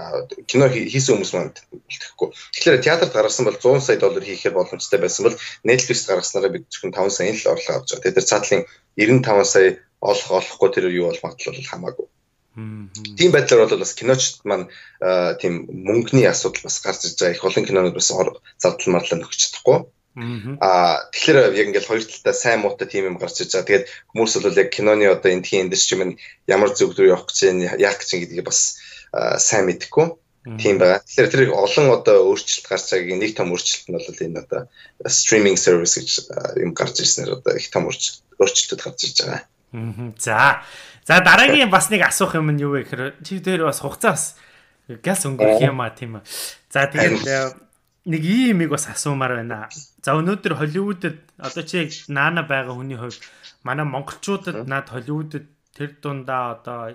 [0.48, 2.28] Кино хийсэн хүмүүс маань үлдэхгүй.
[2.32, 6.96] Тэгэхээр театрт гаргасан бол 100 сая доллар хийхээр боломжтой байсан бол Netflix гаргаснараа бид зөвхөн
[6.96, 8.08] 5 сая л орлого авч байгаа.
[8.08, 8.62] Тэгэхээр цаатлын
[8.96, 9.68] 95 сая
[10.00, 12.06] олох олохгүй тэр юу бол магадлал хамаагүй.
[12.54, 14.68] Тийм байдлаар бол бас киночд маань
[15.40, 17.36] тийм мөнгөний асуудал бас гарч ирж байгаа.
[17.36, 18.12] Их олон кинонууд бас
[18.60, 19.88] зардал марлаа нөхөж чадахгүй.
[20.60, 23.64] Аа тэгэхээр яг ингээл хоёр талтай сайн муутай тим юм гарч иж байгаа.
[23.64, 27.72] Тэгээд хүмүүс бол яг киноны одоо энэ тийм индастри минь ямар зөв рүү явах гэж
[27.80, 28.76] яах гэж гэдгийг бас
[29.40, 30.12] сайн мэдэхгүй.
[30.60, 31.00] Тийм байгаа.
[31.00, 34.60] Тэгэхээр тэр олон одоо өөрчлөлт гарч байгааг нэг том өөрчлөлт нь бол энэ одоо
[35.08, 36.28] стриминг сервис гэж
[36.60, 39.42] юм гарч ирснээр одоо их том өөрчлөлтүүд гарч ирж байгаа.
[40.20, 40.60] За.
[41.04, 44.38] За дараагийн бас нэг асуух юм нь юу вэ гэхээр чи дээр бас хугацаа бас
[45.02, 46.22] газ өнгөрөх юм а тийм.
[46.70, 47.26] За тэгээд
[48.06, 49.66] нэг ийм юмыг бас асуумаар байна.
[49.98, 53.18] За өнөөдөр Холливуудад одоо чи наана байгаа хүний хувьд
[53.66, 56.94] манай монголчуудад над Холливуудад тэр дундаа одоо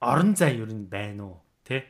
[0.00, 1.36] орон зай юу нь байна уу?
[1.64, 1.84] Тэ?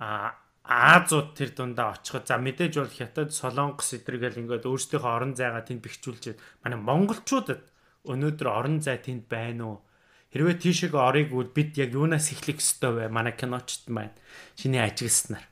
[0.00, 0.32] Аа.
[0.68, 5.80] Азууд тэр дундаа очиход за мэдээж бол хятад солонгос эдэргээл ингээд өөрсдийнхөө орон зайгаа тэнд
[5.80, 7.64] бэхжүүлчихэд манай монголчуудад
[8.06, 9.76] өнөөдөр орон зай тэнд байна уу?
[10.30, 13.04] Хэрвээ тийшээ орыг үл бид яг юунаас эхлэх ёстой вэ?
[13.08, 14.14] Манай киночд маань
[14.54, 15.48] чиний ажигласнаар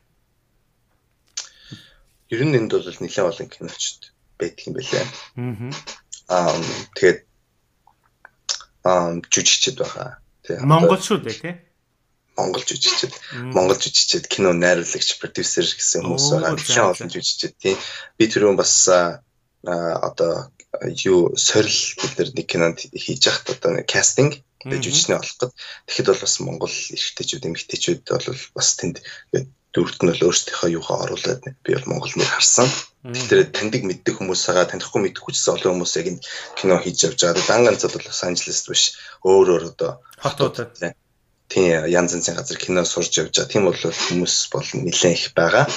[2.30, 4.00] ер нь энд бол нэлээд олон киночд
[4.38, 5.06] байдаг юм байлаа.
[6.26, 6.54] Аа
[6.98, 7.20] тэгээд
[8.82, 10.18] аа жүжигчд байгаа.
[10.42, 10.58] Тий.
[10.58, 11.54] Монгол шүү дээ тий.
[12.34, 13.14] Монгол жүжигчд
[13.54, 16.58] Монгол жүжигчд кино найруулагч продюсер гэсэн хүмүүс байгаа.
[16.58, 17.78] Дэлхийн олон жүжигчд тийм
[18.18, 18.74] би түрүүн бас
[19.62, 20.50] одоо
[21.04, 25.52] юу сорил бид нар нэг кинонд хийж яхад одоо нэг кастинг жүжигчнээ олох гэд
[25.86, 28.96] тэгэхэд бол бас Монгол эрэгтэйчүүд эмэгтэйчүүд бол бас тэнд
[29.76, 32.68] дөрөвт нь бол өөрсдийнхөө юугаа оруулаад би бол Монгол нэр харсан.
[33.06, 36.24] Тэгэхээр таньдаг мэддэг хүмүүс байгаа танихгүй мэддэг хүчсэн олон хүмүүс яг энэ
[36.58, 37.44] кино хийж явж байгаа.
[37.46, 38.82] Дан ганцад бол Лос Анжелест биш
[39.22, 40.74] өөр өөр одоо хотуудад
[41.52, 43.52] тийм янз янзын газар кино сурж явж байгаа.
[43.52, 45.68] Тийм бол хүмүүс бол нэлээд их байгаа.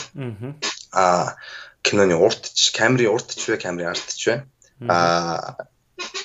[0.95, 1.37] Аа
[1.83, 4.35] киноны уртч, камерын уртч вэ, камерын артч вэ?
[4.87, 5.57] Аа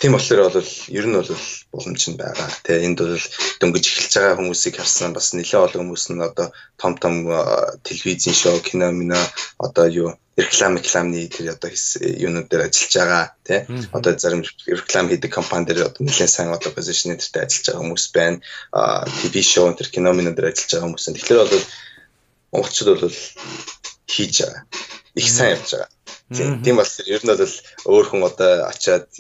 [0.01, 1.31] тийм болохоор бол ер нь бол
[1.73, 2.49] боломж нь байгаа.
[2.63, 3.27] Тэгээ энд бол
[3.61, 6.49] дөнгөж эхэлж байгаа хүмүүсийг харсан бас нэлээд олон хүмүүс нь одоо
[6.79, 7.15] том том
[7.83, 9.19] телевизийн шоу, кино, мино
[9.59, 13.61] одоо юу реклам рекламны тэр одоо юунууд дээр ажиллаж байгаа тий
[13.97, 18.07] одоо зарим реклам хийдэг компани дээр одоо нэлээд сайн одоо позишн дээр ажиллаж байгаа хүмүүс
[18.11, 18.39] байна
[19.19, 21.07] ТV шоу тэр кино минь дээр ажиллаж байгаа хүмүүс.
[21.07, 21.67] Тэгэхээр бол
[22.53, 23.19] монголчууд бол
[24.11, 24.63] хийж байгаа.
[25.15, 25.94] Их сайн явж байгаа.
[26.33, 27.55] Тийм бол ер нь бол
[27.85, 29.13] өөр хүн одоо очиад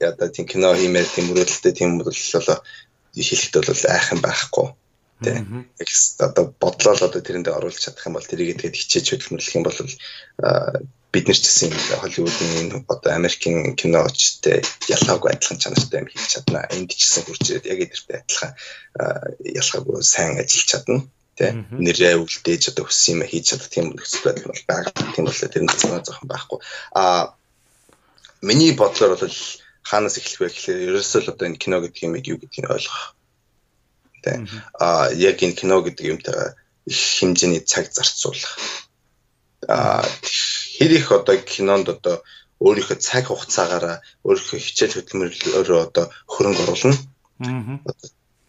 [0.00, 4.68] одоо тийм кино хиймээр тийм мөрөөдөлтэй тийм бол хэлэхэд бол айхан байхгүй.
[5.20, 5.88] Тийм яг
[6.24, 9.78] одоо бодлоо л одоо тэрэндээ оруулж чадах юм бол тэрийг тэгээд хичээж хөдөлмөрлөх юм бол
[11.12, 16.64] бид нар ч гэсэн Холливуудын одоо Америкийн киночтой ялгаагүй адилхан чанартай юм хийж чадна.
[16.72, 18.52] Энд ч гэсэн хурж ирээд яг эдэртэй адилхан
[19.60, 21.04] ялгаагүй сайн ажиллаж чадна
[21.40, 24.92] тий нэрээ үлдээж одоо хүссэн юм хийж чадах тийм нөхцөл байдал бол байгаа.
[25.16, 26.58] Тийм бол тэр нь зөвхөн зохион байхгүй.
[26.92, 27.32] А
[28.44, 29.38] миний бодлоор бол
[29.88, 33.16] хаанаас эхлэх вэ гэхээр ерөөсөө л одоо энэ кино гэдэг юм юу гэдгийг ойлгох
[34.20, 34.44] Тэ.
[34.76, 36.52] А яг энэ кино гэдэг юмтай
[36.84, 38.52] их хэмжээний цаг зарцуулах.
[39.64, 40.04] А
[40.76, 42.20] хэр их одоо кинонд одоо
[42.60, 47.00] өөрийнхөө цаг хугацаагаараа өөрийнхөө хичээл хөтөлмөрлөөрөө одоо хөрөнгө оруулна.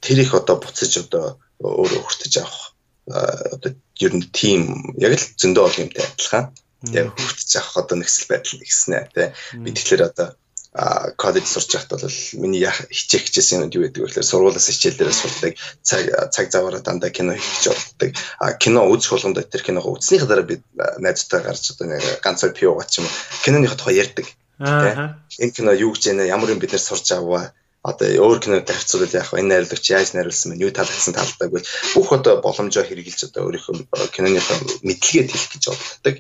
[0.03, 2.70] Тэр их одоо буцаж одоо өөрөө хүртэж авах
[3.07, 6.45] одоо ер нь тим яг л зөндөө бол юмтай адилхан.
[6.85, 9.27] Тэгээ хүртэж авах одоо нөхцөл байдал нэгснэ тий.
[9.61, 10.27] Би тэгэхээр одоо
[10.71, 15.17] а коллеж сурч байхад бол миний хичээх гэжсэн юм юу гэдэг вэ гэхээр сургуулиас хичээлээрээ
[15.19, 18.09] сурдаг цаг цаг заваараа дандаа кино хийх гэж боддог.
[18.39, 20.63] А кино үзэх болгонд тэр киногоо үзснийхаа дараа би
[21.03, 23.07] найзтай гарч одоо нэг ганцаар пиу гооч юм
[23.43, 24.31] киноныхоо тухай ярьдаг
[24.61, 29.13] энэ кино юу гэж яана ямар юм бид нэр сурч аваа одоо өөр кинод тавьцуулаад
[29.17, 29.41] яах вэ?
[29.41, 30.61] Энэ найруулагч яаж найруулсан бэ?
[30.61, 31.65] Юу таалагдсан таалдаг вэ
[31.97, 36.15] бүх одоо боломжоо хэрэгжилж одоо өөрийнхөө киноныхоо мэдлэгээ хэлэх гэж боддог.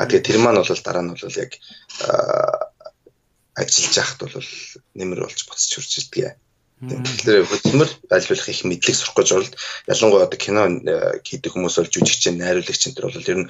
[0.00, 1.52] А тэгээ тэр маань бол дараа нь бол яг
[3.52, 4.48] ажиллаж яхад бол
[4.96, 6.40] нэмэр болж буцаж хурж ирдэг.
[6.82, 9.54] Тэгэхээр хөдөлмөр ажиллах их мэдлэг сурах гэж оролд
[9.86, 13.48] ялангуяа одоо кино э, хийдэг хүмүүс бол жүжигч, найруулагч энэ төр бол ер нь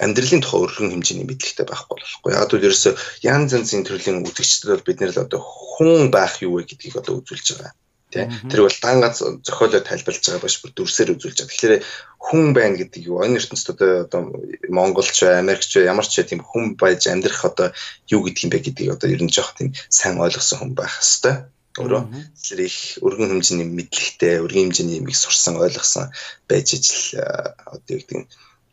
[0.00, 2.30] амьдралын тухай өргөн хэмжээний мэдлэгтэй байхгүй болохгүй.
[2.32, 2.92] Яг л ерөөсөө
[3.28, 7.20] янз янзын төрлийн үзэгчдүүд бол бид нэр л одоо хүн байх юу вэ гэдгийг одоо
[7.20, 7.72] үзүүлж байгаа.
[8.10, 11.52] Тэ тэр бол дан гац зохиолоо тайлбарлаж байгаа биш бүр дүрсээр үзүүлж байгаа.
[11.52, 11.74] Тэгэхээр
[12.18, 13.22] хүн байна гэдэг юу?
[13.22, 14.20] Энэ ертөнцид одоо одоо
[14.66, 15.44] Монголч бай,
[15.86, 17.68] ямар ч тийм хүн байж амьдрах одоо
[18.10, 21.46] юу гэдэг юм бэ гэдгийг одоо ер нь жоох тийм сайн ойлгосон хүн байх хэвээр
[21.78, 22.02] өөрөө
[22.34, 26.10] тэр их өргөн хэмжээний мэдлэгтэй, өргөн хэмжээний юм их сурсан, ойлгосон
[26.50, 28.26] байж ижил одоо юу гэдэг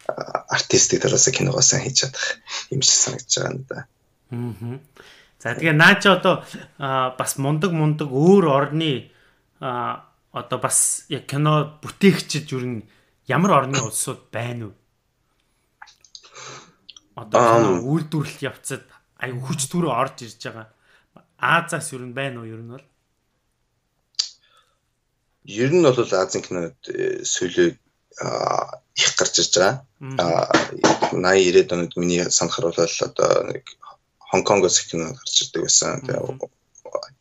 [0.08, 2.26] артистик талаас киногоо сайн хийж чадах
[2.72, 3.78] юм шиг санагдаж байгаа юм да.
[4.32, 4.80] Аа.
[5.40, 6.44] За тэгээ наа чи одоо
[6.80, 9.12] бас мундаг мундаг өөр орны
[9.60, 12.74] одоо бас яг кино бүтээгчид юу н
[13.30, 14.76] ямар орны улсууд байна вэ?
[17.16, 18.84] Одоо үйлдвэрлэл явцад
[19.22, 20.68] аюу хүч төрөө орж ирж байгаа.
[21.38, 22.86] Азаас юу н байна уу ер нь бол?
[25.46, 27.78] Ер нь бол Азийн кинод э, сөүлээ
[28.22, 29.86] их гарч ирж байгаа.
[30.18, 30.52] А
[31.12, 33.64] 80 90-ад онод миний санахаар бол одоо нэг
[34.20, 36.02] Хонконгоос кино гарч ирдэг байсан.
[36.02, 36.40] Тэгээ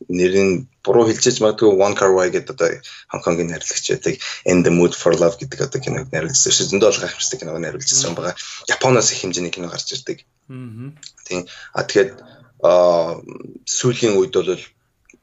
[0.09, 2.69] нэрийн буруу хэлчихэж магадгүй One Car Ride гэдэг одоо
[3.11, 6.51] Хонконгийн найруулагч байдаг In the Mood for Love гэдэг одоо киног найруулсан.
[6.71, 8.35] Зөндөө бол гайхамшигтай киног найруулсан байгаа.
[8.67, 10.25] Японоос их хэмжээний кино гарч ирдэг.
[10.49, 10.91] Аа.
[11.27, 11.45] Тийм.
[11.73, 12.09] А тэгэхээр
[13.67, 14.57] сүүлийн үед бол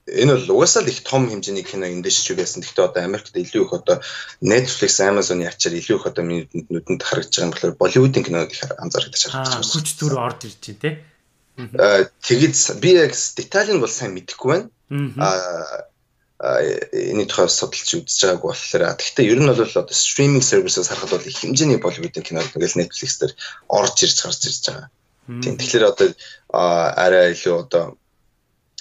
[0.07, 2.61] энэ бол угаасаа л их том хэмжээний кино индастри байсан.
[2.61, 3.97] Гэхдээ одоо Америкт илүү их одоо
[4.45, 8.63] Netflix, Amazon-ы ачаар илүү их одоо миний нүдэнд харагдаж байгаа юм болохоор Болливуудын кинод их
[8.69, 9.65] анзаарэгдэж байгаа.
[9.65, 10.91] Хүч төр орж ирж байна те.
[11.81, 14.69] Аа тэгээд би яг деталь нь бол сайн мэдэхгүй байна.
[15.25, 15.89] Аа
[16.93, 21.25] энэ тухай судалж үзэж байгаагүй болохоор гэхдээ ер нь бол одоо стриминг сервисээс харахад бол
[21.25, 23.33] их хэмжээний Болливуудын кинод ингээл Netflix дээр
[23.73, 24.89] орж ирж гарч ирж байгаа.
[25.41, 26.09] Тийм тэгэхээр одоо
[26.53, 27.97] арай илүү одоо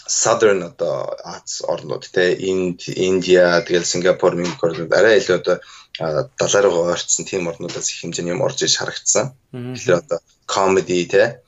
[0.08, 5.58] southern одоо Аз орнууд те Инд, Индия, тэгэл Сингапур, Мингкор арай илүү одоо
[6.40, 9.34] далаараа ойрцсон тийм орнуудаас их хэмжээний юм орж иж харагдсан.
[9.54, 11.44] Тэгэхээр одоо comedy те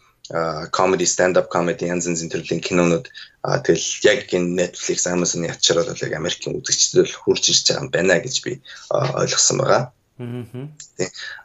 [0.72, 3.10] comedy stand up comedy янз янзын төрлийн кинонууд
[3.45, 8.18] тэгэл яг энэ Netflix Amazon-ы ячаар бол яг Америкийн үзэгчдэд хүрч ирж байгаа юм байна
[8.18, 9.84] гэж би ойлгосон байгаа.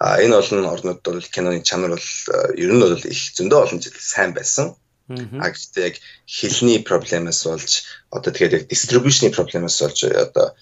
[0.01, 2.09] Аа энэ олон орнууд бол киноны чанар бол
[2.57, 4.73] ер нь бол их зөндөө олон жил сайн байсан.
[5.11, 5.97] А гэхдээ яг
[6.27, 7.83] хэлний проблемаас болж
[8.15, 10.55] одоо тэгэхээр яг дистрибьюшны проблемаас болж одоо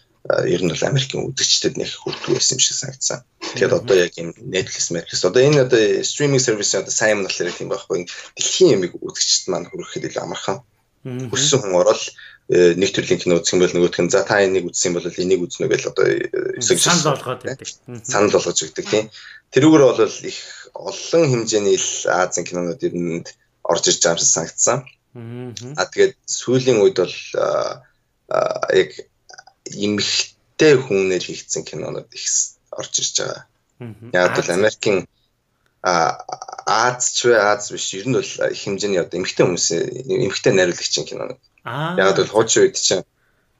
[0.44, 3.20] ер нь бол Америкийн үзэгчдэд нэг хүрдэг байсан юм шиг санагдсан.
[3.44, 7.52] Тэгэхээр одоо яг энэ Netflix, Netflix одоо энэ одоо стриминг сервис одоо сайн юм болохоор
[7.52, 8.08] тийм байхгүй.
[8.36, 10.58] Дэлхийн ямиг үзэгчд маань хүрэхэд илүү амархан.
[11.04, 12.04] Хүссэн хүн орол
[12.52, 15.40] э, нэг төрлийн кино үзэх юм бол нөгөөх нь за та энийг үзсэн бол энийг
[15.44, 16.04] үзнэ гэж одоо
[16.60, 17.68] эсэг санал болгоод байдаг.
[18.04, 19.06] Санал болгож өгдөг тийм.
[19.54, 20.38] Тэрүүгээр бол их
[20.74, 21.78] олон хэмжээний
[22.10, 23.24] Азийн кинонууд ер нь
[23.72, 24.78] орж ирж байгаа юм санагдсан.
[25.78, 27.16] Аа тэгээд сүүлийн үед бол
[28.72, 28.90] яг
[29.68, 32.26] эмхтэй хүнээр хийгдсэн кинонууд их
[32.72, 33.42] орж ирж байгаа.
[34.12, 34.98] Яг бол Америкийн
[35.82, 39.68] Аз ч вэ Аз биш ер нь бол их хэмжээний одоо эмхтэй хүмүүс
[40.26, 41.40] эмхтэй найруулагчийн кинонууд.
[42.02, 43.04] Яг бол хуучин үед чинь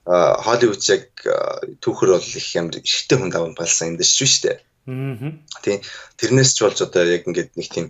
[0.09, 1.05] Холливуд яг
[1.79, 4.57] түүхэр бол их ямар ихтэй хүн даван болсон юм дэш шүү дээ.
[5.63, 5.79] Тийм.
[6.17, 7.87] Тэрнээс ч болж одоо яг ингээд нэг тийм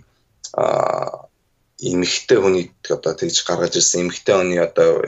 [0.54, 1.26] аа
[1.82, 5.00] эмхтэй хүний одоо тэгж гаргаж ирсэн эмхтэй хүний одоо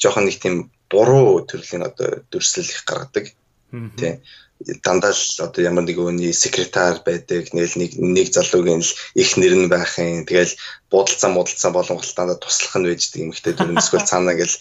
[0.00, 3.32] жоохон нэг тийм буруу төрлийн одоо дүрслэл их гаргадаг.
[4.00, 4.24] Тийм
[4.82, 9.54] дандаа л одоо ямар нэг өөний секретар байдаг нэг нэг нэг залуугийн л их нэр
[9.54, 10.58] нь байхын тэгэл
[10.90, 14.58] буудалцаа муудалцаа болон гуталтаа туслах нь байждаг юм ихтэй дүр эсвэл цаанаа гэл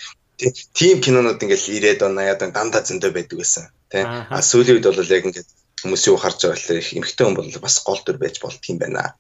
[0.78, 4.86] тийм кинонууд ингээл 90-ад он 80-ад он дандаа зөндөө байдаг байсан тий а сүүлийн үед
[4.86, 5.50] бол яг ингээд
[5.82, 8.78] хүмүүс юу харж байгаа гэхээр их эмхтэй хүн бол бас гол дүр байж болт юм
[8.78, 9.18] байна.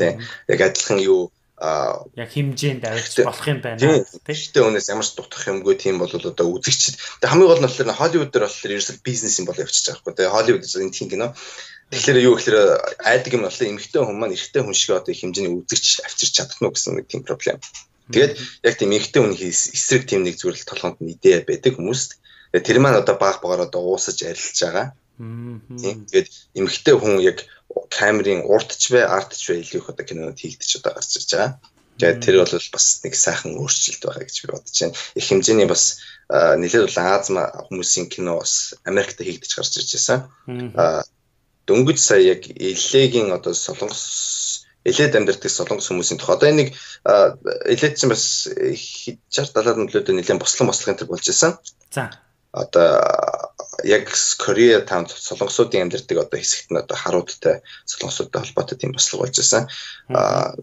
[0.00, 0.16] Тий
[0.48, 5.48] яг адилхан юу яг хэмжээнд авирч болох юм байна тийм гэхдээ өнөөс ямар ч дутах
[5.48, 9.40] юмгүй тийм бол одоо үзэгчд тэг хамгийн гол нь болохоор Холливуд дээр болохоор ерөөсөө бизнес
[9.40, 11.32] юм бол явчихж байгаа байхгүй тэг Холливуд энэ тийм кино.
[11.86, 12.58] Тэгэхээр юу гэхээр
[13.08, 16.68] айдаг юм болохоор эмэгтэй хүн маань эрэгтэй хүн шиг одоо хэмжээний үзэгч авчирч чадах нь
[16.68, 17.56] гэсэн нэг тийм проблем.
[18.12, 18.32] Тэгээд
[18.66, 22.20] яг тийм эмэгтэй хүн эсрэг тийм нэг зүйл толгонд нь идея байдаг хүмүүст
[22.52, 24.92] тэр маань одоо баг багаар одоо уусаж арилж байгаа.
[24.92, 27.48] тийм тэгээд эмэгтэй хүн яг
[27.88, 31.52] камерын урдч бай, ардч бай илүү их одоо кинонод хийгдэж одоо гарч ирж байгаа.
[31.96, 34.96] Тэгээд тэр бол бас нэг сайхан өөрчлөлт байгаа гэж би бодож байна.
[35.16, 35.84] Их хэмжээний бас
[36.28, 40.18] нэлээд бол Аз хүмүүсийн кино бас Америкт хийгдэж гарч ирж байсан.
[41.64, 46.68] Дөнгөж сая яг Элегийн одоо солонгос Элед амьдардаг солонгос хүмүүсийн тухай одоо энэ нэг
[47.64, 51.56] Элед чинь бас 60 70-аад нөлөөдөө нэлээд бослон бослогын төр болж байсан.
[51.90, 52.12] За.
[52.52, 53.45] Одоо
[53.86, 59.36] яг Корея таунд солонгосуудын амьдардаг одоо хэсэгт нь одоо харуудтай солонгосуудтай холбоотой тийм бослого болж
[59.38, 59.70] байсан.
[60.10, 60.58] Аа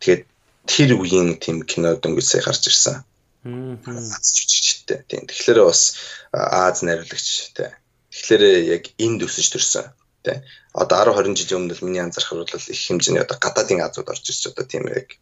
[0.00, 0.24] тэгээд
[0.66, 3.04] тэр үеийн тийм кино дөнгөж сая гарч ирсэн.
[3.44, 5.04] Аз жижигчтэй.
[5.08, 5.28] Тийм.
[5.28, 6.00] Тэгэхээр бас
[6.32, 7.70] Аз найруулагч тий.
[8.10, 8.42] Тэгэхээр
[8.74, 9.86] яг энд өсөж төрсөн.
[10.24, 10.40] Тий.
[10.72, 14.24] Одоо 10 20 жилийн өмнө л миний анзаархаар бол их хэмжээний одоо гадаадын Азууд орж
[14.26, 15.14] ирж одоо тийм яг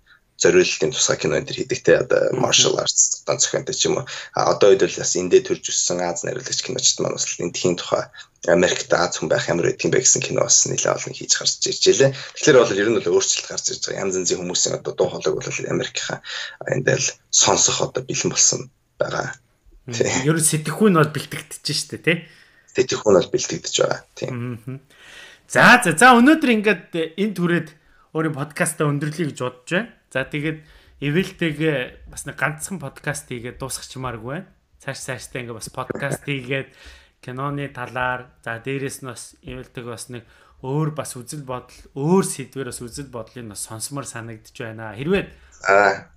[0.42, 4.50] зориулалтын тусгай кино энэ хийдэг те одоо martial arts одоо зохионтой ч юм уу а
[4.50, 8.10] одоо үед бол бас эндээ төрж өссөн Аз найруулагч киночд маань бас эндхийн тухай
[8.50, 11.82] Америкт Аз хүн байх ямар юм бэ гэсэн кино бас нэлээд олон хийж гарч ирж
[11.86, 12.10] байлээ.
[12.34, 14.02] Тэгэхээр бол ер нь бол өөрчлөлт гарч ирж байгаа.
[14.02, 16.18] Янз янзын хүмүүсийн одоо дуу хоолойг бол Америкийн
[16.66, 18.60] эндээ л сонсох одоо бэлэн болсон
[18.98, 19.38] байгаа.
[19.86, 20.26] Тийм.
[20.26, 22.16] Ер нь сэтгэхүй нь бол бэлтгэгдэж штэ тий.
[22.74, 24.00] Сэтгэхүй нь бол бэлтгэгдэж байгаа.
[24.18, 24.82] Тийм.
[25.46, 27.68] За за за өнөөдөр ингээд энэ түрээд
[28.10, 30.01] өөрийн подкастаа өндөрлөе гэж бодож байна.
[30.12, 30.60] За тэгээд
[31.00, 34.52] эвэлтэйгээ бас нэг ганцхан подкаст хийгээд дуусгачмааргүй байна.
[34.84, 36.68] Цааш цааштай ингээ бас подкаст хийгээд
[37.24, 40.28] киноны талаар за дээрэс нь бас эвэлтэйг бас нэг
[40.60, 44.92] өөр бас үзэл бодол өөр сэдвэр бас үзэл бодлыг бас сонсомор санагдж байна.
[44.92, 45.32] Хэрвээ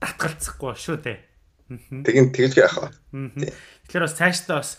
[0.04, 1.18] татгалцахгүй шүү дээ.
[2.04, 2.91] Тэгин тэгэлгүй яах вэ?
[3.88, 4.72] Тэгэхээр бас цаашдаа бас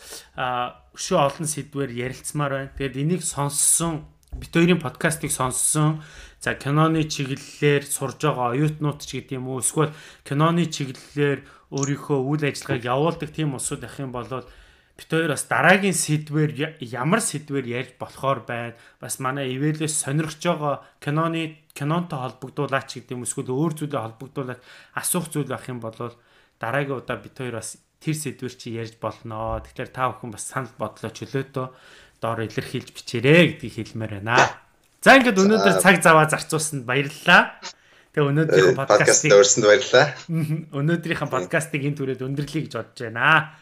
[0.92, 2.74] өшөө олон сэдвэр ярилцмаар байна.
[2.76, 4.04] Тэгээд энийг сонссон
[4.36, 6.04] бит хоёрын подкастыг сонссон
[6.46, 9.90] За киноны чиглэлээр сурж байгаа оюутнууд ч гэдэг юм уу эсвэл
[10.22, 11.42] киноны чиглэлээр
[11.74, 17.18] өөрийнхөө үйл ажиллагааг явуулдаг тийм усуд ах юм бол бит хоёр бас дараагийн сэдвэр ямар
[17.18, 18.78] сэдвэр ярьж болохоор байна.
[19.02, 24.62] Бас манай ивэлээс сонирхож байгаа киноны кинонтой холбогдуулаач гэдэг юм эсвэл өөр зүйлээ холбогдуулаад
[24.94, 25.98] асуух зүйл байх юм бол
[26.62, 29.66] дараагийн удаа бит хоёр бас тэр сэдвэр чи ярьж болноо.
[29.66, 31.66] Тэгэхээр та бүхэн бас санал бодлоо чөлөөтөө
[32.22, 34.65] доор илэрхийлж бичээрэй гэдгийг хэлмээр байна.
[35.06, 37.62] За ингээд өнөөдөр цаг заваа зарцуулсанд баярлалаа.
[38.10, 40.06] Тэгээ өнөөдрийн подкастыг өөрсөнд баярлалаа.
[40.82, 43.54] Өнөөдрийнхэн подкастыг энэ түрээд өндөрлөе гэж бодож байна.